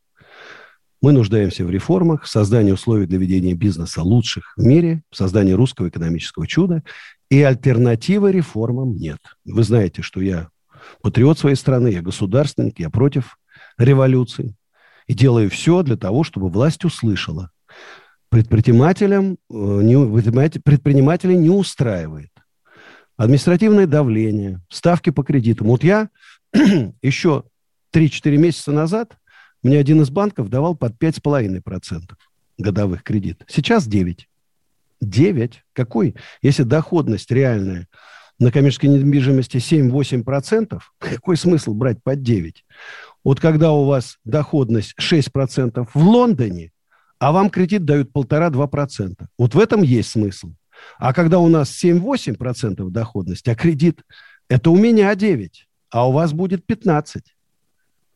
Мы 1.00 1.12
нуждаемся 1.12 1.64
в 1.66 1.70
реформах, 1.70 2.24
в 2.24 2.28
создании 2.28 2.72
условий 2.72 3.06
для 3.06 3.20
ведения 3.20 3.54
бизнеса 3.54 4.02
лучших 4.02 4.56
в 4.58 4.64
мире, 4.64 5.04
в 5.12 5.18
создании 5.18 5.52
русского 5.52 5.90
экономического 5.90 6.48
чуда. 6.48 6.82
И 7.30 7.40
альтернативы 7.44 8.32
реформам 8.32 8.96
нет. 8.96 9.20
Вы 9.46 9.62
знаете, 9.62 10.02
что 10.02 10.20
я 10.20 10.50
патриот 11.04 11.38
своей 11.38 11.58
страны, 11.58 11.90
я 11.90 12.02
государственник, 12.02 12.80
я 12.80 12.90
против 12.90 13.38
революции. 13.78 14.56
И 15.06 15.14
делаю 15.14 15.52
все 15.52 15.84
для 15.84 15.96
того, 15.96 16.24
чтобы 16.24 16.50
власть 16.50 16.84
услышала. 16.86 17.52
Предпринимателям, 18.30 19.34
э, 19.34 19.54
не, 19.54 20.60
предпринимателей 20.60 21.38
не 21.38 21.52
устраивает. 21.52 22.32
Административное 23.20 23.86
давление, 23.86 24.62
ставки 24.70 25.10
по 25.10 25.24
кредитам. 25.24 25.68
Вот 25.68 25.84
я 25.84 26.08
еще 27.02 27.44
3-4 27.94 28.38
месяца 28.38 28.72
назад 28.72 29.18
мне 29.62 29.78
один 29.78 30.02
из 30.02 30.10
банков 30.10 30.48
давал 30.48 30.74
под 30.74 30.94
5,5% 30.94 32.14
годовых 32.58 33.04
кредит. 33.04 33.44
Сейчас 33.50 33.88
9. 33.88 34.26
9. 35.02 35.64
Какой? 35.74 36.16
Если 36.42 36.64
доходность 36.64 37.30
реальная 37.30 37.90
на 38.40 38.54
коммерческой 38.54 38.86
недвижимости 38.86 39.58
7-8%, 39.58 40.80
какой 40.98 41.36
смысл 41.36 41.74
брать 41.74 42.02
под 42.02 42.24
9? 42.24 42.66
Вот 43.26 43.42
когда 43.42 43.74
у 43.74 43.84
вас 43.84 44.18
доходность 44.24 44.96
6% 44.98 45.90
в 45.94 46.02
Лондоне, 46.08 46.72
а 47.20 47.34
вам 47.34 47.50
кредит 47.50 47.84
дают 47.84 48.12
1,5-2%. 48.14 49.26
Вот 49.38 49.56
в 49.56 49.60
этом 49.60 49.82
есть 49.82 50.12
смысл. 50.12 50.54
А 50.98 51.14
когда 51.14 51.40
у 51.40 51.48
нас 51.48 51.72
7-8% 51.84 52.90
доходность, 52.90 53.48
а 53.48 53.56
кредит– 53.56 54.02
это 54.50 54.72
у 54.72 54.78
меня 54.78 55.14
9, 55.16 55.68
а 55.92 56.10
у 56.10 56.12
вас 56.12 56.34
будет 56.34 56.66
15. 56.66 57.24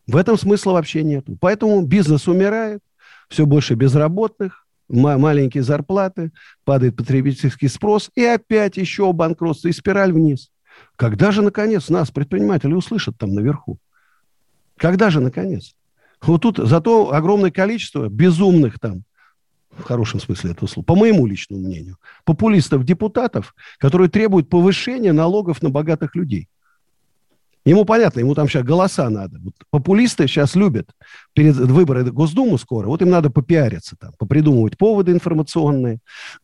В 0.07 0.15
этом 0.17 0.37
смысла 0.37 0.73
вообще 0.73 1.03
нет. 1.03 1.25
Поэтому 1.39 1.81
бизнес 1.85 2.27
умирает, 2.27 2.81
все 3.29 3.45
больше 3.45 3.75
безработных, 3.75 4.67
маленькие 4.89 5.63
зарплаты, 5.63 6.31
падает 6.65 6.95
потребительский 6.95 7.67
спрос, 7.67 8.11
и 8.15 8.23
опять 8.23 8.77
еще 8.77 9.11
банкротство, 9.13 9.69
и 9.69 9.71
спираль 9.71 10.11
вниз. 10.11 10.51
Когда 10.95 11.31
же, 11.31 11.41
наконец, 11.41 11.89
нас, 11.89 12.11
предприниматели, 12.11 12.73
услышат 12.73 13.17
там 13.17 13.33
наверху? 13.33 13.77
Когда 14.77 15.09
же, 15.09 15.19
наконец? 15.21 15.75
Вот 16.21 16.41
тут 16.41 16.57
зато 16.57 17.13
огромное 17.13 17.51
количество 17.51 18.09
безумных 18.09 18.79
там, 18.79 19.03
в 19.77 19.83
хорошем 19.83 20.19
смысле 20.19 20.51
этого 20.51 20.67
слова, 20.67 20.85
по 20.85 20.95
моему 20.95 21.25
личному 21.25 21.63
мнению, 21.63 21.97
популистов-депутатов, 22.25 23.55
которые 23.77 24.09
требуют 24.09 24.49
повышения 24.49 25.13
налогов 25.13 25.61
на 25.61 25.69
богатых 25.69 26.15
людей. 26.15 26.47
Ему 27.65 27.85
понятно, 27.85 28.19
ему 28.19 28.35
там 28.35 28.49
сейчас 28.49 28.63
голоса 28.63 29.09
надо. 29.09 29.39
Вот 29.39 29.53
популисты 29.69 30.27
сейчас 30.27 30.55
любят 30.55 30.89
перед 31.33 31.55
выборами 31.55 32.09
Госдуму 32.09 32.57
скоро, 32.57 32.87
вот 32.87 33.01
им 33.01 33.09
надо 33.09 33.29
попиариться 33.29 33.95
там, 33.97 34.11
попридумывать 34.17 34.77
поводы 34.77 35.13
информационные. 35.13 35.99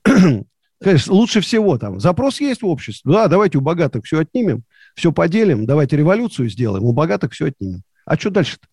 Конечно, 0.82 1.14
лучше 1.14 1.42
всего 1.42 1.78
там. 1.78 2.00
Запрос 2.00 2.40
есть 2.40 2.62
в 2.62 2.68
обществе. 2.68 3.12
Да, 3.12 3.28
давайте 3.28 3.58
у 3.58 3.62
богатых 3.62 4.06
все 4.06 4.20
отнимем, 4.20 4.64
все 4.96 5.12
поделим, 5.12 5.66
давайте 5.66 5.98
революцию 5.98 6.50
сделаем, 6.50 6.86
у 6.86 6.94
богатых 6.94 7.34
все 7.34 7.48
отнимем. 7.48 7.84
А 8.06 8.16
что 8.16 8.30
дальше-то? 8.30 8.66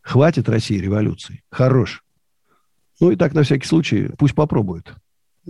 Хватит 0.00 0.48
России 0.48 0.78
революции. 0.78 1.42
Хорош. 1.50 2.03
Ну 3.04 3.10
и 3.10 3.16
так, 3.16 3.34
на 3.34 3.42
всякий 3.42 3.66
случай, 3.66 4.08
пусть 4.18 4.34
попробуют. 4.34 4.94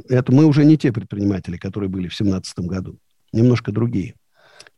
Это 0.08 0.34
мы 0.34 0.44
уже 0.44 0.64
не 0.64 0.76
те 0.76 0.92
предприниматели, 0.92 1.56
которые 1.56 1.88
были 1.88 2.08
в 2.08 2.16
2017 2.18 2.58
году. 2.66 2.96
Немножко 3.32 3.70
другие. 3.70 4.14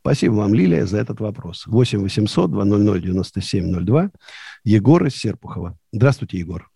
Спасибо 0.01 0.33
вам, 0.33 0.53
Лилия, 0.53 0.85
за 0.85 0.99
этот 0.99 1.19
вопрос. 1.19 1.65
8 1.65 2.03
800 2.03 2.51
200 2.51 3.01
9702. 3.01 4.11
Егор 4.63 5.03
из 5.07 5.15
Серпухова. 5.15 5.75
Здравствуйте, 5.91 6.37
Егор. 6.37 6.69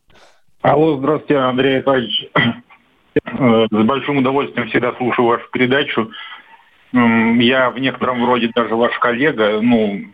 Алло, 0.64 0.98
здравствуйте, 0.98 1.38
Андрей 1.38 1.78
Аркадьевич. 1.78 2.32
Э, 2.34 3.68
с 3.70 3.84
большим 3.86 4.18
удовольствием 4.18 4.70
всегда 4.70 4.94
слушаю 4.94 5.28
вашу 5.28 5.48
передачу. 5.52 6.10
Я 6.94 7.70
в 7.70 7.78
некотором 7.78 8.26
роде 8.26 8.50
даже 8.56 8.74
ваш 8.76 8.98
коллега. 8.98 9.62
Ну, 9.62 10.06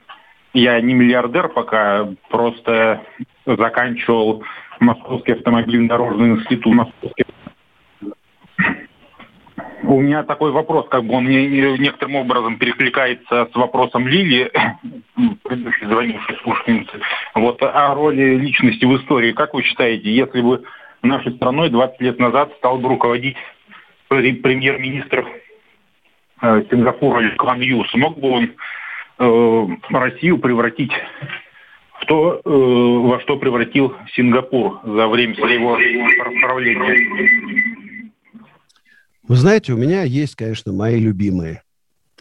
я 0.54 0.82
не 0.82 0.94
миллиардер 0.94 1.48
пока, 1.48 2.10
просто 2.30 3.04
заканчивал 3.46 4.44
Московский 4.80 5.34
автомобильный 5.34 5.88
дорожный 5.88 6.30
институт. 6.30 6.76
У 9.84 10.02
меня 10.02 10.24
такой 10.24 10.52
вопрос, 10.52 10.88
как 10.90 11.06
бы 11.06 11.14
он 11.14 11.26
некоторым 11.26 12.16
образом 12.16 12.58
перекликается 12.58 13.48
с 13.52 13.56
вопросом 13.56 14.08
Лили, 14.08 14.52
предыдущей 15.44 15.86
звонившей 15.86 16.38
слушательницы, 16.44 17.00
вот 17.36 17.62
о 17.62 17.96
роли 17.96 18.36
личности 18.36 18.86
в 18.86 18.98
истории. 18.98 19.32
Как 19.32 19.54
вы 19.54 19.64
считаете, 19.64 20.12
если 20.12 20.42
бы 20.42 20.64
нашей 21.02 21.34
страной 21.36 21.70
20 21.70 22.02
лет 22.02 22.20
назад 22.20 22.52
стал 22.58 22.80
бы 22.80 22.90
руководить 22.90 23.38
премьер-министр 24.10 25.26
э, 26.42 26.64
Сингапура 26.70 27.30
Кван 27.38 27.62
Ю, 27.62 27.86
смог 27.86 28.20
бы 28.20 28.30
он 28.30 28.52
э, 29.20 29.68
Россию 29.90 30.40
превратить 30.40 30.92
в 32.08 32.10
то, 32.10 32.42
э, 32.44 32.50
во 32.50 33.20
что 33.22 33.38
превратил 33.38 33.94
Сингапур 34.16 34.80
за 34.84 35.08
время 35.08 35.36
своего 35.36 35.78
правления? 36.42 38.12
Вы 39.28 39.36
знаете, 39.36 39.74
у 39.74 39.78
меня 39.78 40.04
есть, 40.04 40.36
конечно, 40.36 40.72
мои 40.72 41.02
любимые, 41.02 41.64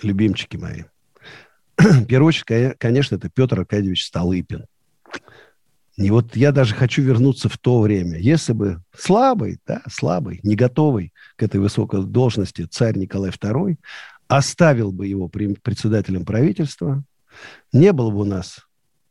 любимчики 0.02 0.56
мои. 0.56 0.82
В 1.78 2.06
первую 2.06 2.28
очередь, 2.28 2.76
конечно, 2.78 3.14
это 3.14 3.30
Петр 3.30 3.60
Аркадьевич 3.60 4.06
Столыпин. 4.06 4.64
И 5.96 6.10
вот 6.10 6.34
я 6.34 6.50
даже 6.50 6.74
хочу 6.74 7.02
вернуться 7.02 7.48
в 7.48 7.56
то 7.56 7.80
время. 7.80 8.18
Если 8.18 8.52
бы 8.52 8.82
слабый, 8.92 9.58
да, 9.68 9.82
слабый, 9.88 10.40
не 10.42 10.56
готовый 10.56 11.12
к 11.36 11.44
этой 11.44 11.60
высокой 11.60 12.02
должности 12.02 12.62
царь 12.62 12.98
Николай 12.98 13.30
II 13.30 13.76
оставил 14.26 14.90
бы 14.90 15.06
его 15.06 15.28
председателем 15.28 16.24
правительства, 16.24 17.04
не 17.72 17.92
было 17.92 18.10
бы 18.10 18.22
у 18.22 18.24
нас 18.24 18.65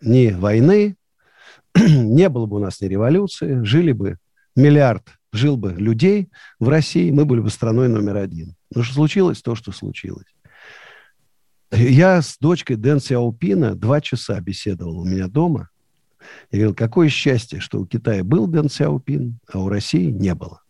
ни 0.06 0.30
войны, 0.30 0.96
не 1.76 2.30
было 2.30 2.46
бы 2.46 2.58
у 2.58 2.60
нас 2.60 2.82
ни 2.82 2.86
революции, 2.86 3.64
жили 3.64 3.92
бы 3.92 4.18
миллиард 4.56 5.10
жил 5.36 5.58
бы 5.58 5.74
людей 5.74 6.30
в 6.60 6.70
России, 6.70 7.12
мы 7.12 7.26
были 7.26 7.42
бы 7.42 7.50
страной 7.50 7.88
номер 7.88 8.18
один. 8.18 8.56
Но 8.74 8.84
что 8.84 8.94
случилось, 8.94 9.42
то, 9.42 9.56
что 9.56 9.72
случилось. 9.72 10.26
Я 11.72 12.22
с 12.22 12.38
дочкой 12.40 12.78
Дэн 12.78 13.00
Сяопина 13.00 13.76
два 13.76 14.02
часа 14.02 14.40
беседовал 14.40 15.00
у 15.00 15.06
меня 15.06 15.28
дома. 15.28 15.70
Я 16.52 16.60
говорил, 16.60 16.76
какое 16.76 17.10
счастье, 17.10 17.60
что 17.60 17.80
у 17.80 17.86
Китая 17.86 18.24
был 18.24 18.48
Дэн 18.48 18.70
Сяопин, 18.70 19.40
а 19.52 19.60
у 19.60 19.70
России 19.70 20.10
не 20.10 20.34
было. 20.34 20.62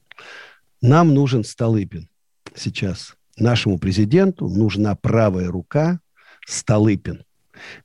Нам 0.82 1.14
нужен 1.14 1.44
Столыпин 1.44 2.10
сейчас. 2.56 3.16
Нашему 3.38 3.80
президенту 3.80 4.48
нужна 4.48 4.96
правая 4.96 5.50
рука 5.50 6.00
Столыпин. 6.46 7.24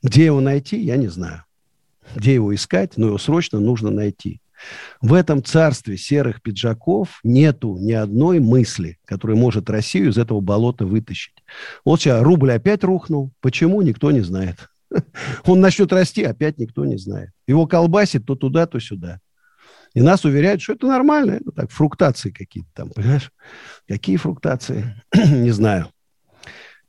Где 0.01 0.25
его 0.25 0.41
найти, 0.41 0.79
я 0.79 0.97
не 0.97 1.07
знаю. 1.07 1.43
Где 2.15 2.33
его 2.33 2.53
искать, 2.53 2.97
но 2.97 3.07
его 3.07 3.17
срочно 3.17 3.59
нужно 3.59 3.91
найти. 3.91 4.41
В 5.01 5.13
этом 5.13 5.43
царстве 5.43 5.97
серых 5.97 6.41
пиджаков 6.41 7.19
нету 7.23 7.77
ни 7.79 7.93
одной 7.93 8.39
мысли, 8.39 8.99
которая 9.05 9.37
может 9.37 9.69
Россию 9.69 10.09
из 10.09 10.17
этого 10.17 10.39
болота 10.39 10.85
вытащить. 10.85 11.33
Вот 11.83 11.99
сейчас 11.99 12.21
рубль 12.21 12.51
опять 12.51 12.83
рухнул. 12.83 13.31
Почему, 13.41 13.81
никто 13.81 14.11
не 14.11 14.21
знает. 14.21 14.69
Он 15.45 15.59
начнет 15.59 15.91
расти, 15.91 16.23
опять 16.23 16.57
никто 16.57 16.85
не 16.85 16.97
знает. 16.97 17.31
Его 17.47 17.65
колбасит 17.65 18.25
то 18.25 18.35
туда, 18.35 18.67
то 18.67 18.79
сюда. 18.79 19.19
И 19.93 20.01
нас 20.01 20.23
уверяют, 20.23 20.61
что 20.61 20.73
это 20.73 20.87
нормально. 20.87 21.31
Это 21.31 21.51
так, 21.51 21.71
фруктации 21.71 22.31
какие-то 22.31 22.69
там, 22.73 22.89
понимаешь? 22.91 23.31
Какие 23.87 24.17
фруктации? 24.17 25.01
не 25.13 25.51
знаю. 25.51 25.87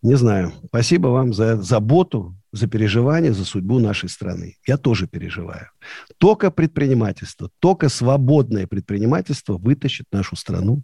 Не 0.03 0.17
знаю. 0.17 0.53
Спасибо 0.67 1.09
вам 1.09 1.33
за 1.33 1.63
заботу 1.63 2.35
за 2.53 2.67
переживание 2.67 3.33
за 3.33 3.45
судьбу 3.45 3.79
нашей 3.79 4.09
страны. 4.09 4.57
Я 4.67 4.77
тоже 4.77 5.07
переживаю. 5.07 5.71
Только 6.19 6.51
предпринимательство, 6.51 7.51
только 7.61 7.89
свободное 7.89 8.67
предпринимательство 8.67 9.57
вытащит 9.57 10.07
нашу 10.13 10.37
страну 10.37 10.83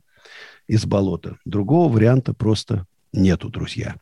из 0.69 0.87
болота. 0.87 1.37
Другого 1.45 1.93
варианта 1.93 2.33
просто 2.33 2.87
нету, 3.13 3.49
друзья. 3.49 3.97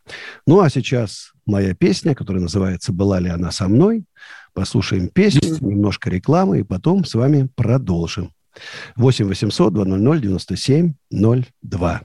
Ну, 0.46 0.60
а 0.60 0.68
сейчас 0.68 1.32
моя 1.46 1.74
песня, 1.74 2.14
которая 2.14 2.42
называется 2.42 2.92
«Была 2.92 3.18
ли 3.18 3.30
она 3.30 3.50
со 3.50 3.68
мной?». 3.68 4.04
Послушаем 4.52 5.08
песню, 5.08 5.58
немножко 5.60 6.08
рекламы, 6.08 6.60
и 6.60 6.62
потом 6.62 7.04
с 7.04 7.14
вами 7.14 7.48
продолжим. 7.54 8.32
8 8.96 9.26
800 9.26 9.72
200 9.74 10.20
9702. 10.22 12.02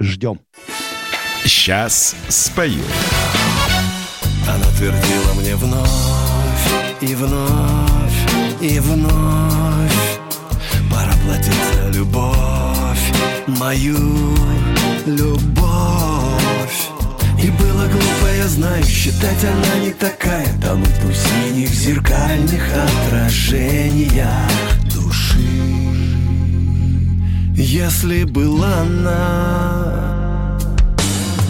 Ждем. 0.00 0.40
Сейчас 1.48 2.14
спою. 2.28 2.84
Она 4.46 4.66
твердила 4.76 5.32
мне 5.40 5.56
вновь 5.56 5.88
и 7.00 7.14
вновь 7.14 8.60
и 8.60 8.78
вновь. 8.78 10.20
Пора 10.90 11.14
платить 11.24 11.54
за 11.72 11.88
любовь, 11.98 13.12
мою 13.46 14.36
любовь. 15.06 16.80
И 17.42 17.50
было 17.50 17.86
глупо, 17.86 18.26
я 18.36 18.46
знаю, 18.46 18.84
считать 18.84 19.42
она 19.42 19.82
не 19.82 19.92
такая. 19.92 20.46
Тонуть 20.60 21.02
в 21.02 21.14
синих 21.14 21.70
зеркальных 21.70 22.62
отражениях 23.06 24.50
души. 24.92 25.48
Если 27.56 28.24
была 28.24 28.82
она 28.82 30.17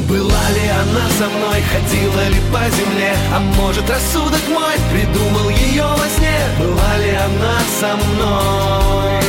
была 0.09 0.51
ли 0.51 0.67
она 0.69 1.07
со 1.19 1.29
мной, 1.29 1.63
ходила 1.71 2.29
ли 2.29 2.41
по 2.51 2.63
земле? 2.77 3.15
А 3.35 3.39
может 3.61 3.89
рассудок 3.91 4.41
мой 4.49 4.75
придумал 4.91 5.49
ее 5.51 5.85
во 5.85 6.09
сне? 6.17 6.39
Была 6.59 6.97
ли 6.97 7.11
она 7.11 7.59
со 7.79 7.97
мной? 7.97 9.23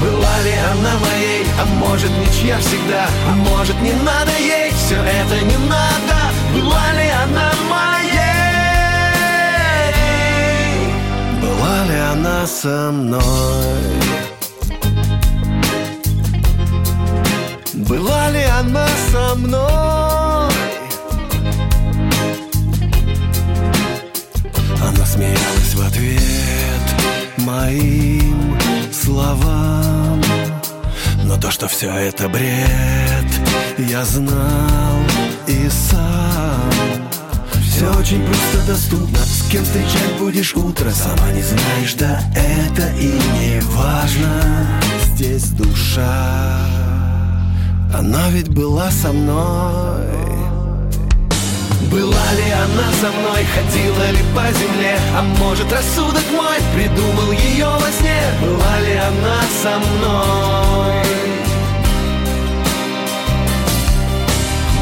Была 0.00 0.36
ли 0.44 0.54
она 0.72 0.92
моей, 0.98 1.46
а 1.60 1.64
может 1.78 2.10
ничья 2.10 2.58
всегда? 2.58 3.06
А 3.28 3.32
может 3.50 3.80
не 3.82 3.92
надо 3.92 4.32
ей, 4.38 4.70
все 4.72 4.96
это 4.96 5.44
не 5.44 5.56
надо. 5.68 6.32
Была 6.54 6.92
ли 6.92 7.08
она 7.24 7.52
моей? 7.70 8.14
Была 11.42 11.84
ли 11.86 11.98
она 12.12 12.46
со 12.46 12.90
мной 12.92 13.94
Была 17.94 18.28
ли 18.30 18.42
она 18.42 18.88
со 19.12 19.36
мной? 19.36 20.52
Она 24.82 25.06
смеялась 25.06 25.74
в 25.74 25.86
ответ 25.86 27.38
моим 27.38 28.58
словам. 28.92 30.20
Но 31.22 31.36
то, 31.38 31.52
что 31.52 31.68
все 31.68 31.92
это 31.92 32.28
бред, 32.28 33.30
я 33.78 34.04
знал 34.04 34.98
и 35.46 35.68
сам. 35.68 37.08
Все 37.62 37.88
очень 37.96 38.26
просто 38.26 38.66
доступно. 38.66 39.18
С 39.18 39.48
кем 39.52 39.62
встречать 39.62 40.18
будешь 40.18 40.56
утро? 40.56 40.90
Сама 40.90 41.30
не 41.30 41.42
знаешь, 41.42 41.94
да 41.94 42.20
это 42.34 42.88
и 42.98 43.12
не 43.38 43.60
важно. 43.60 44.80
Здесь 45.12 45.50
душа 45.50 46.83
она 47.98 48.28
ведь 48.30 48.48
была 48.48 48.90
со 48.90 49.12
мной. 49.12 50.06
Была 51.90 52.28
ли 52.38 52.50
она 52.50 52.92
со 53.00 53.10
мной, 53.12 53.44
ходила 53.54 54.10
ли 54.10 54.24
по 54.34 54.44
земле? 54.58 54.98
А 55.16 55.22
может 55.38 55.72
рассудок 55.72 56.24
мой 56.32 56.58
придумал 56.74 57.30
ее 57.32 57.66
во 57.66 57.90
сне? 57.92 58.20
Была 58.42 58.80
ли 58.80 58.94
она 58.96 59.40
со 59.62 59.78
мной? 59.78 61.04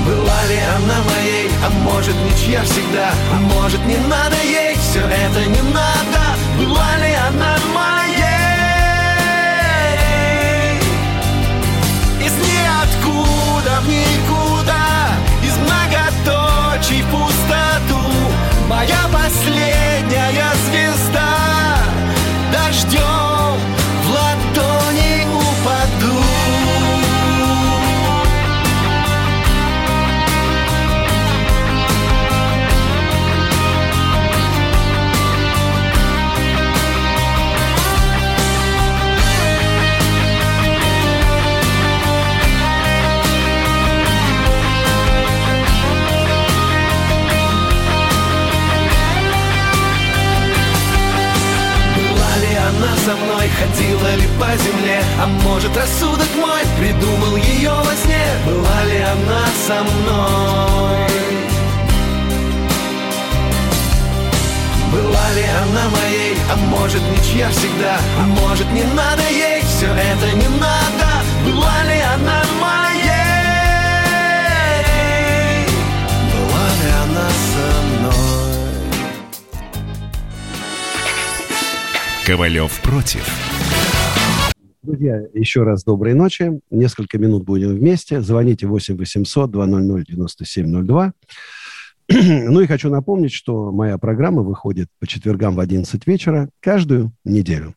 Была 0.06 0.44
ли 0.48 0.58
она 0.76 0.96
моей, 1.10 1.50
а 1.66 1.70
может 1.84 2.14
ничья 2.30 2.62
всегда? 2.62 3.10
А 3.34 3.36
может 3.54 3.84
не 3.86 3.98
надо 4.08 4.36
ей, 4.42 4.74
все 4.76 5.00
это 5.00 5.44
не 5.48 5.62
надо. 5.70 6.22
Была 6.58 6.96
ли 6.96 7.12
она 7.28 7.56
моей 7.74 7.91
ходила 53.62 54.14
ли 54.16 54.26
по 54.38 54.56
земле? 54.56 55.02
А 55.20 55.26
может 55.26 55.76
рассудок 55.76 56.28
мой 56.36 56.62
придумал 56.78 57.36
ее 57.36 57.70
во 57.70 57.94
сне? 57.96 58.24
Была 58.46 58.84
ли 58.84 58.98
она 58.98 59.44
со 59.66 59.82
мной? 59.82 61.06
Была 64.92 65.30
ли 65.34 65.44
она 65.62 65.88
моей, 65.88 66.36
а 66.52 66.56
может 66.56 67.02
ничья 67.10 67.48
всегда? 67.50 67.96
А 68.20 68.22
может 68.22 68.70
не 68.72 68.82
надо 68.82 69.22
ей, 69.30 69.62
все 69.62 69.86
это 69.86 70.36
не 70.36 70.48
надо. 70.58 71.08
Была 71.46 71.82
ли 71.84 72.00
она 72.00 72.42
моей 72.60 72.81
Ковалев 82.26 82.80
против. 82.82 83.28
Друзья, 84.82 85.22
еще 85.34 85.64
раз 85.64 85.82
доброй 85.82 86.14
ночи. 86.14 86.60
Несколько 86.70 87.18
минут 87.18 87.44
будем 87.44 87.74
вместе. 87.74 88.20
Звоните 88.20 88.66
8 88.66 88.96
800 88.96 89.50
200 89.50 90.04
9702. 90.12 91.12
Ну 92.08 92.60
и 92.60 92.66
хочу 92.66 92.90
напомнить, 92.90 93.32
что 93.32 93.72
моя 93.72 93.98
программа 93.98 94.42
выходит 94.42 94.88
по 95.00 95.06
четвергам 95.06 95.54
в 95.56 95.60
11 95.60 96.06
вечера 96.06 96.48
каждую 96.60 97.12
неделю. 97.24 97.74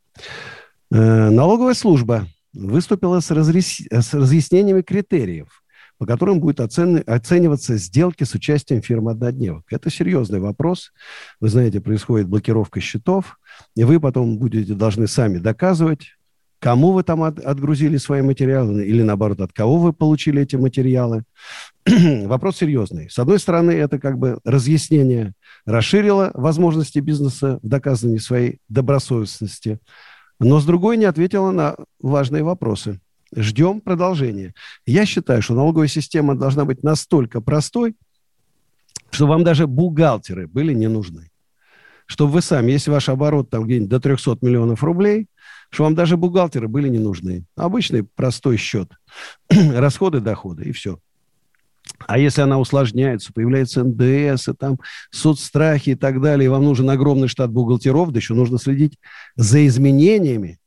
Э, 0.91 1.29
Налоговая 1.29 1.73
служба 1.73 2.27
выступила 2.53 3.21
с, 3.21 3.31
разрес- 3.31 3.87
с 3.89 4.13
разъяснениями 4.13 4.81
критериев, 4.81 5.63
по 5.97 6.05
которым 6.05 6.39
будут 6.39 6.59
оцен- 6.59 7.03
оцениваться 7.05 7.77
сделки 7.77 8.23
с 8.23 8.33
участием 8.33 8.81
фирм 8.81 9.07
однодневок. 9.07 9.63
Это 9.71 9.89
серьезный 9.89 10.39
вопрос. 10.39 10.91
Вы 11.39 11.49
знаете, 11.49 11.81
происходит 11.81 12.27
блокировка 12.27 12.79
счетов, 12.79 13.39
и 13.75 13.83
вы 13.83 13.99
потом 13.99 14.37
будете 14.37 14.73
должны 14.73 15.07
сами 15.07 15.37
доказывать, 15.37 16.15
кому 16.59 16.91
вы 16.91 17.03
там 17.03 17.23
от- 17.23 17.39
отгрузили 17.39 17.97
свои 17.97 18.21
материалы, 18.21 18.85
или 18.85 19.03
наоборот, 19.03 19.41
от 19.41 19.53
кого 19.53 19.77
вы 19.77 19.93
получили 19.93 20.41
эти 20.41 20.55
материалы. 20.55 21.23
Вопрос 21.85 22.57
серьезный. 22.57 23.09
С 23.09 23.19
одной 23.19 23.39
стороны, 23.39 23.71
это 23.71 23.99
как 23.99 24.17
бы 24.17 24.39
разъяснение 24.43 25.33
расширило 25.65 26.31
возможности 26.33 26.99
бизнеса 26.99 27.59
в 27.61 27.67
доказывании 27.67 28.17
своей 28.17 28.59
добросовестности, 28.67 29.79
но 30.39 30.59
с 30.59 30.65
другой 30.65 30.97
не 30.97 31.05
ответило 31.05 31.51
на 31.51 31.75
важные 31.99 32.43
вопросы. 32.43 32.99
Ждем 33.33 33.81
продолжения. 33.81 34.53
Я 34.85 35.05
считаю, 35.05 35.41
что 35.41 35.55
налоговая 35.55 35.87
система 35.87 36.35
должна 36.35 36.65
быть 36.65 36.83
настолько 36.83 37.41
простой, 37.41 37.95
что 39.09 39.27
вам 39.27 39.43
даже 39.43 39.67
бухгалтеры 39.67 40.47
были 40.47 40.73
не 40.73 40.87
нужны. 40.87 41.31
Чтобы 42.05 42.33
вы 42.33 42.41
сами, 42.41 42.71
если 42.71 42.91
ваш 42.91 43.09
оборот 43.09 43.49
там 43.49 43.63
где-нибудь 43.63 43.89
до 43.89 43.99
300 43.99 44.37
миллионов 44.41 44.83
рублей, 44.83 45.27
что 45.71 45.83
вам 45.83 45.95
даже 45.95 46.17
бухгалтеры 46.17 46.67
были 46.67 46.87
не 46.87 46.99
нужны. 46.99 47.45
Обычный 47.55 48.03
простой 48.03 48.57
счет. 48.57 48.91
Расходы, 49.49 50.19
доходы 50.19 50.65
и 50.65 50.71
все. 50.71 50.99
А 52.07 52.17
если 52.17 52.41
она 52.41 52.59
усложняется, 52.59 53.33
появляется 53.33 53.83
НДС, 53.83 54.47
и 54.49 54.53
там 54.53 54.79
соцстрахи 55.11 55.91
и 55.91 55.95
так 55.95 56.21
далее, 56.21 56.45
и 56.45 56.49
вам 56.49 56.63
нужен 56.63 56.89
огромный 56.89 57.27
штат 57.27 57.51
бухгалтеров, 57.51 58.11
да 58.11 58.19
еще 58.19 58.33
нужно 58.33 58.57
следить 58.57 58.99
за 59.35 59.65
изменениями. 59.65 60.59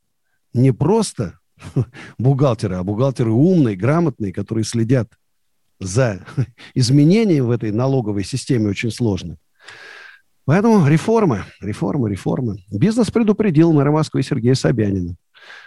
Не 0.52 0.72
просто 0.72 1.37
бухгалтеры, 2.18 2.76
а 2.76 2.82
бухгалтеры 2.82 3.30
умные, 3.30 3.76
грамотные, 3.76 4.32
которые 4.32 4.64
следят 4.64 5.08
за 5.80 6.24
изменением 6.74 7.46
в 7.46 7.50
этой 7.50 7.72
налоговой 7.72 8.24
системе 8.24 8.68
очень 8.68 8.90
сложно. 8.90 9.36
Поэтому 10.44 10.86
реформа, 10.86 11.44
реформа, 11.60 12.08
реформа. 12.08 12.56
Бизнес 12.70 13.10
предупредил 13.10 13.72
мэра 13.72 13.90
Москвы 13.90 14.22
Сергея 14.22 14.54
Собянина, 14.54 15.14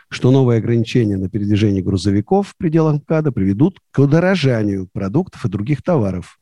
что 0.10 0.32
новые 0.32 0.58
ограничения 0.58 1.18
на 1.18 1.30
передвижение 1.30 1.84
грузовиков 1.84 2.48
в 2.50 2.58
пределах 2.58 2.96
МКАДа 2.96 3.32
приведут 3.32 3.80
к 3.92 4.00
удорожанию 4.00 4.90
продуктов 4.92 5.46
и 5.46 5.50
других 5.50 5.84
товаров. 5.84 6.40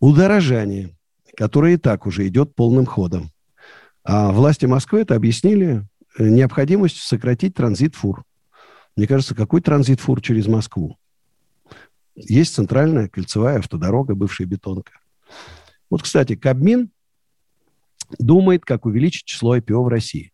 Удорожание, 0.00 0.96
которое 1.36 1.74
и 1.74 1.76
так 1.76 2.06
уже 2.06 2.26
идет 2.26 2.56
полным 2.56 2.86
ходом. 2.86 3.30
А 4.02 4.32
власти 4.32 4.66
Москвы 4.66 5.02
это 5.02 5.14
объяснили 5.14 5.86
э, 6.18 6.28
необходимостью 6.28 7.02
сократить 7.02 7.54
транзит 7.54 7.94
фур. 7.94 8.24
Мне 8.96 9.06
кажется, 9.06 9.34
какой 9.34 9.60
транзит 9.60 10.00
фур 10.00 10.20
через 10.20 10.46
Москву? 10.46 10.98
Есть 12.14 12.54
центральная 12.54 13.08
кольцевая 13.08 13.58
автодорога, 13.58 14.14
бывшая 14.14 14.44
бетонка. 14.44 14.92
Вот, 15.88 16.02
кстати, 16.02 16.36
Кабмин 16.36 16.90
думает, 18.18 18.64
как 18.64 18.84
увеличить 18.84 19.24
число 19.24 19.56
IPO 19.56 19.84
в 19.84 19.88
России. 19.88 20.32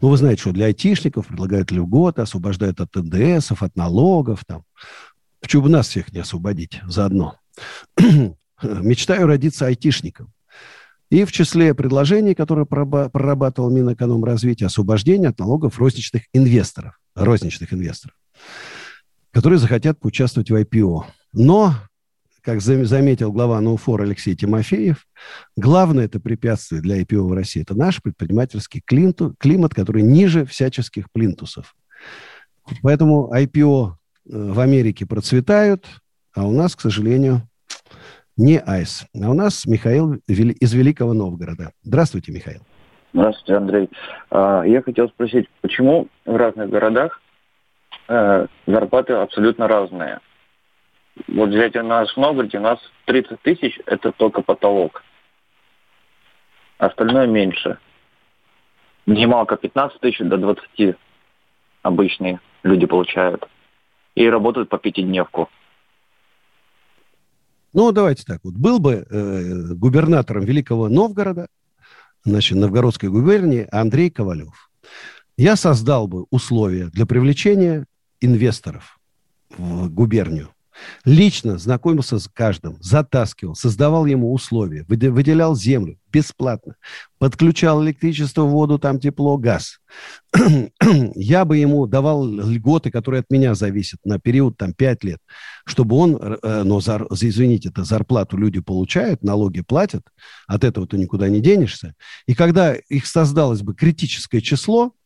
Ну, 0.00 0.08
вы 0.08 0.16
знаете, 0.16 0.40
что 0.40 0.52
для 0.52 0.66
айтишников 0.66 1.26
предлагают 1.28 1.70
льготы, 1.70 2.22
освобождают 2.22 2.80
от 2.80 2.94
НДСов, 2.94 3.62
от 3.62 3.76
налогов. 3.76 4.44
Там. 4.44 4.64
Почему 5.40 5.64
бы 5.64 5.68
нас 5.68 5.88
всех 5.88 6.12
не 6.12 6.20
освободить 6.20 6.80
заодно? 6.86 7.36
Мечтаю 8.62 9.26
родиться 9.26 9.66
айтишником. 9.66 10.32
И 11.10 11.24
в 11.24 11.32
числе 11.32 11.74
предложений, 11.74 12.34
которые 12.34 12.66
прорабатывал 12.66 13.70
Минэкономразвитие, 13.70 14.68
освобождение 14.68 15.30
от 15.30 15.38
налогов 15.40 15.78
розничных 15.78 16.22
инвесторов. 16.32 16.98
Розничных 17.16 17.72
инвесторов, 17.72 18.16
которые 19.32 19.58
захотят 19.58 19.98
поучаствовать 19.98 20.50
в 20.50 20.54
IPO. 20.54 21.02
Но 21.32 21.74
как 22.42 22.60
заметил 22.60 23.32
глава 23.32 23.60
НУФОР 23.60 24.02
Алексей 24.02 24.34
Тимофеев, 24.34 25.06
главное 25.56 26.06
это 26.06 26.20
препятствие 26.20 26.80
для 26.80 27.02
IPO 27.02 27.22
в 27.22 27.32
России– 27.32 27.62
это 27.62 27.74
наш 27.74 28.00
предпринимательский 28.00 28.80
климат, 28.80 29.74
который 29.74 30.02
ниже 30.02 30.46
всяческих 30.46 31.10
плинтусов. 31.12 31.74
Поэтому 32.82 33.30
IPO 33.34 33.90
э, 33.90 34.52
в 34.52 34.60
Америке 34.60 35.06
процветают, 35.06 35.86
а 36.32 36.46
у 36.46 36.52
нас, 36.52 36.76
к 36.76 36.80
сожалению, 36.80 37.49
не 38.40 38.58
айс. 38.58 39.06
А 39.14 39.30
у 39.30 39.34
нас 39.34 39.66
Михаил 39.66 40.14
из 40.26 40.72
Великого 40.72 41.12
Новгорода. 41.12 41.72
Здравствуйте, 41.82 42.32
Михаил. 42.32 42.62
Здравствуйте, 43.12 43.54
Андрей. 43.54 43.90
А, 44.30 44.62
я 44.62 44.82
хотел 44.82 45.08
спросить, 45.08 45.46
почему 45.60 46.08
в 46.24 46.36
разных 46.36 46.70
городах 46.70 47.20
э, 48.08 48.46
зарплаты 48.66 49.12
абсолютно 49.14 49.68
разные? 49.68 50.20
Вот 51.28 51.50
взять 51.50 51.76
у 51.76 51.82
нас 51.82 52.10
в 52.12 52.16
Новгороде, 52.16 52.58
у 52.58 52.62
нас 52.62 52.78
30 53.06 53.42
тысяч– 53.42 53.78
это 53.86 54.10
только 54.12 54.42
потолок. 54.42 55.02
Остальное 56.78 57.26
меньше. 57.26 57.78
Минималка 59.04 59.56
15 59.56 60.00
тысяч 60.00 60.18
до 60.20 60.38
20 60.38 60.96
обычные 61.82 62.40
люди 62.62 62.86
получают. 62.86 63.46
И 64.14 64.28
работают 64.28 64.70
по 64.70 64.78
пятидневку. 64.78 65.50
Ну, 67.72 67.92
давайте 67.92 68.24
так. 68.24 68.40
Вот 68.42 68.54
был 68.54 68.78
бы 68.78 69.06
э, 69.08 69.74
губернатором 69.74 70.44
Великого 70.44 70.88
Новгорода, 70.88 71.46
значит, 72.24 72.58
Новгородской 72.58 73.08
губернии 73.08 73.68
Андрей 73.70 74.10
Ковалев. 74.10 74.70
Я 75.36 75.56
создал 75.56 76.06
бы 76.06 76.26
условия 76.30 76.86
для 76.86 77.06
привлечения 77.06 77.86
инвесторов 78.20 78.98
в 79.56 79.88
губернию. 79.88 80.50
Лично 81.04 81.58
знакомился 81.58 82.18
с 82.18 82.28
каждым, 82.28 82.76
затаскивал, 82.80 83.54
создавал 83.54 84.06
ему 84.06 84.32
условия, 84.32 84.84
выделял 84.88 85.54
землю 85.54 85.98
бесплатно, 86.12 86.76
подключал 87.18 87.84
электричество, 87.84 88.42
воду, 88.42 88.78
там 88.78 88.98
тепло, 88.98 89.36
газ. 89.38 89.78
Я 91.14 91.44
бы 91.44 91.56
ему 91.56 91.86
давал 91.86 92.26
льготы, 92.26 92.90
которые 92.90 93.20
от 93.20 93.30
меня 93.30 93.54
зависят 93.54 94.00
на 94.04 94.18
период 94.18 94.56
там 94.56 94.72
5 94.72 95.04
лет, 95.04 95.20
чтобы 95.64 95.96
он, 95.96 96.16
э, 96.16 96.62
но, 96.64 96.80
зар, 96.80 97.06
извините, 97.10 97.68
это 97.68 97.84
зарплату 97.84 98.36
люди 98.36 98.60
получают, 98.60 99.22
налоги 99.22 99.60
платят, 99.60 100.02
от 100.46 100.64
этого 100.64 100.86
ты 100.86 100.98
никуда 100.98 101.28
не 101.28 101.40
денешься. 101.40 101.94
И 102.26 102.34
когда 102.34 102.74
их 102.74 103.06
создалось 103.06 103.62
бы 103.62 103.74
критическое 103.74 104.40
число, 104.40 104.92
Э, 104.92 104.99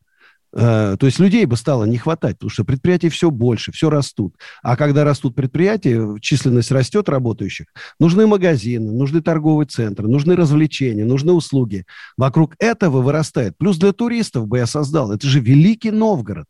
то 0.55 0.97
есть 1.01 1.19
людей 1.19 1.45
бы 1.45 1.57
стало 1.57 1.83
не 1.83 1.97
хватать, 1.97 2.37
потому 2.37 2.49
что 2.49 2.63
предприятий 2.63 3.09
все 3.09 3.29
больше, 3.29 3.73
все 3.73 3.89
растут. 3.89 4.35
А 4.63 4.77
когда 4.77 5.03
растут 5.03 5.35
предприятия, 5.35 6.17
численность 6.21 6.71
растет 6.71 7.09
работающих, 7.09 7.67
нужны 7.99 8.25
магазины, 8.25 8.93
нужны 8.93 9.21
торговые 9.21 9.67
центры, 9.67 10.07
нужны 10.07 10.33
развлечения, 10.37 11.03
нужны 11.03 11.33
услуги. 11.33 11.85
Вокруг 12.15 12.55
этого 12.57 13.01
вырастает. 13.01 13.57
Плюс 13.57 13.77
для 13.77 13.91
туристов 13.91 14.47
бы 14.47 14.59
я 14.59 14.65
создал. 14.65 15.11
Это 15.11 15.27
же 15.27 15.41
Великий 15.41 15.91
Новгород. 15.91 16.45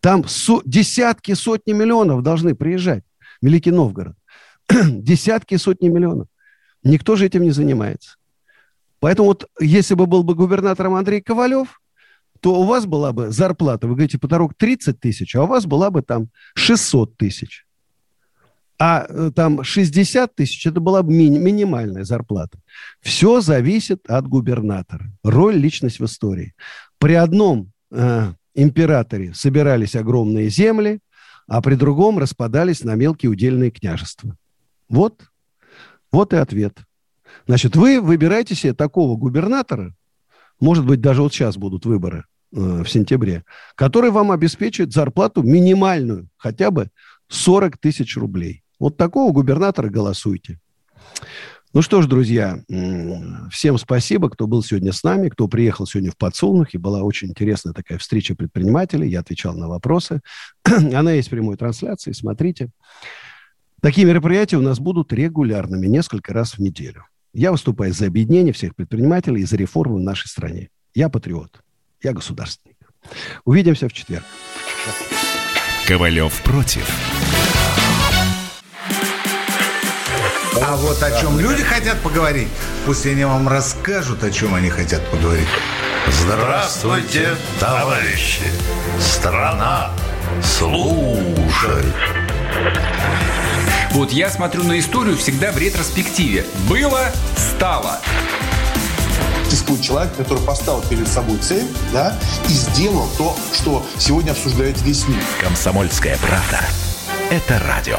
Там 0.00 0.26
со- 0.26 0.62
десятки, 0.64 1.34
сотни 1.34 1.72
миллионов 1.72 2.22
должны 2.22 2.54
приезжать. 2.54 3.04
Великий 3.42 3.72
Новгород. 3.72 4.16
десятки, 4.70 5.56
сотни 5.56 5.88
миллионов. 5.88 6.28
Никто 6.82 7.14
же 7.16 7.26
этим 7.26 7.42
не 7.42 7.50
занимается. 7.50 8.16
Поэтому 9.00 9.28
вот 9.28 9.50
если 9.60 9.94
бы 9.94 10.06
был 10.06 10.22
бы 10.22 10.34
губернатором 10.34 10.94
Андрей 10.94 11.20
Ковалев, 11.20 11.78
то 12.44 12.60
у 12.60 12.64
вас 12.64 12.84
была 12.84 13.12
бы 13.14 13.30
зарплата, 13.30 13.86
вы 13.86 13.94
говорите, 13.94 14.18
потолок 14.18 14.52
30 14.54 15.00
тысяч, 15.00 15.34
а 15.34 15.44
у 15.44 15.46
вас 15.46 15.64
была 15.64 15.90
бы 15.90 16.02
там 16.02 16.28
600 16.54 17.16
тысяч. 17.16 17.64
А 18.78 19.06
э, 19.08 19.30
там 19.34 19.64
60 19.64 20.34
тысяч, 20.34 20.66
это 20.66 20.78
была 20.78 21.02
бы 21.02 21.10
ми- 21.10 21.38
минимальная 21.38 22.04
зарплата. 22.04 22.58
Все 23.00 23.40
зависит 23.40 24.10
от 24.10 24.28
губернатора. 24.28 25.10
Роль, 25.22 25.56
личность 25.56 26.00
в 26.00 26.04
истории. 26.04 26.52
При 26.98 27.14
одном 27.14 27.72
э, 27.90 28.34
императоре 28.54 29.32
собирались 29.32 29.96
огромные 29.96 30.50
земли, 30.50 31.00
а 31.46 31.62
при 31.62 31.76
другом 31.76 32.18
распадались 32.18 32.84
на 32.84 32.94
мелкие 32.94 33.30
удельные 33.30 33.70
княжества. 33.70 34.36
Вот, 34.90 35.22
вот 36.12 36.34
и 36.34 36.36
ответ. 36.36 36.76
Значит, 37.46 37.74
вы 37.74 38.02
выбираете 38.02 38.54
себе 38.54 38.74
такого 38.74 39.16
губернатора, 39.16 39.94
может 40.60 40.84
быть, 40.84 41.00
даже 41.00 41.22
вот 41.22 41.32
сейчас 41.32 41.56
будут 41.56 41.86
выборы, 41.86 42.24
в 42.54 42.86
сентябре, 42.86 43.44
который 43.74 44.10
вам 44.10 44.30
обеспечит 44.30 44.92
зарплату 44.92 45.42
минимальную, 45.42 46.28
хотя 46.36 46.70
бы 46.70 46.88
40 47.28 47.78
тысяч 47.78 48.16
рублей. 48.16 48.62
Вот 48.78 48.96
такого 48.96 49.32
губернатора 49.32 49.88
голосуйте. 49.88 50.60
Ну 51.72 51.82
что 51.82 52.02
ж, 52.02 52.06
друзья, 52.06 52.60
всем 53.50 53.78
спасибо, 53.78 54.30
кто 54.30 54.46
был 54.46 54.62
сегодня 54.62 54.92
с 54.92 55.02
нами, 55.02 55.28
кто 55.28 55.48
приехал 55.48 55.86
сегодня 55.86 56.12
в 56.12 56.16
Подсолнухе. 56.16 56.78
Была 56.78 57.02
очень 57.02 57.30
интересная 57.30 57.72
такая 57.72 57.98
встреча 57.98 58.36
предпринимателей. 58.36 59.08
Я 59.08 59.20
отвечал 59.20 59.56
на 59.56 59.66
вопросы. 59.66 60.20
Она 60.64 61.10
есть 61.12 61.28
в 61.28 61.30
прямой 61.32 61.56
трансляции, 61.56 62.12
смотрите. 62.12 62.70
Такие 63.82 64.06
мероприятия 64.06 64.56
у 64.56 64.62
нас 64.62 64.78
будут 64.78 65.12
регулярными, 65.12 65.88
несколько 65.88 66.32
раз 66.32 66.54
в 66.54 66.58
неделю. 66.60 67.06
Я 67.32 67.50
выступаю 67.50 67.92
за 67.92 68.06
объединение 68.06 68.52
всех 68.52 68.76
предпринимателей 68.76 69.40
и 69.42 69.44
за 69.44 69.56
реформы 69.56 69.96
в 69.96 70.00
нашей 70.00 70.28
стране. 70.28 70.68
Я 70.94 71.08
патриот. 71.08 71.63
Я 72.04 72.12
государственник. 72.12 72.76
Увидимся 73.46 73.88
в 73.88 73.92
четверг. 73.94 74.24
Ковалев 75.86 76.34
против. 76.42 76.86
А 80.62 80.76
вот 80.76 81.02
о 81.02 81.20
чем 81.20 81.40
люди 81.40 81.62
хотят 81.62 81.98
поговорить, 82.00 82.48
пусть 82.84 83.06
они 83.06 83.24
вам 83.24 83.48
расскажут, 83.48 84.22
о 84.22 84.30
чем 84.30 84.54
они 84.54 84.68
хотят 84.68 85.02
поговорить. 85.10 85.48
Здравствуйте, 86.08 87.36
товарищи! 87.58 88.42
Страна 89.00 89.90
служит! 90.42 91.94
Вот 93.92 94.12
я 94.12 94.28
смотрю 94.28 94.62
на 94.64 94.78
историю 94.78 95.16
всегда 95.16 95.52
в 95.52 95.58
ретроспективе. 95.58 96.44
Было, 96.68 97.10
стало 97.36 97.98
существует 99.54 99.82
человек, 99.82 100.16
который 100.16 100.42
поставил 100.42 100.82
перед 100.82 101.06
собой 101.06 101.38
цель, 101.38 101.66
да, 101.92 102.18
и 102.48 102.52
сделал 102.52 103.08
то, 103.16 103.36
что 103.52 103.84
сегодня 103.98 104.32
обсуждает 104.32 104.80
весь 104.82 105.06
мир. 105.06 105.22
Комсомольская 105.40 106.18
правда. 106.18 106.60
Это 107.30 107.60
радио. 107.60 107.98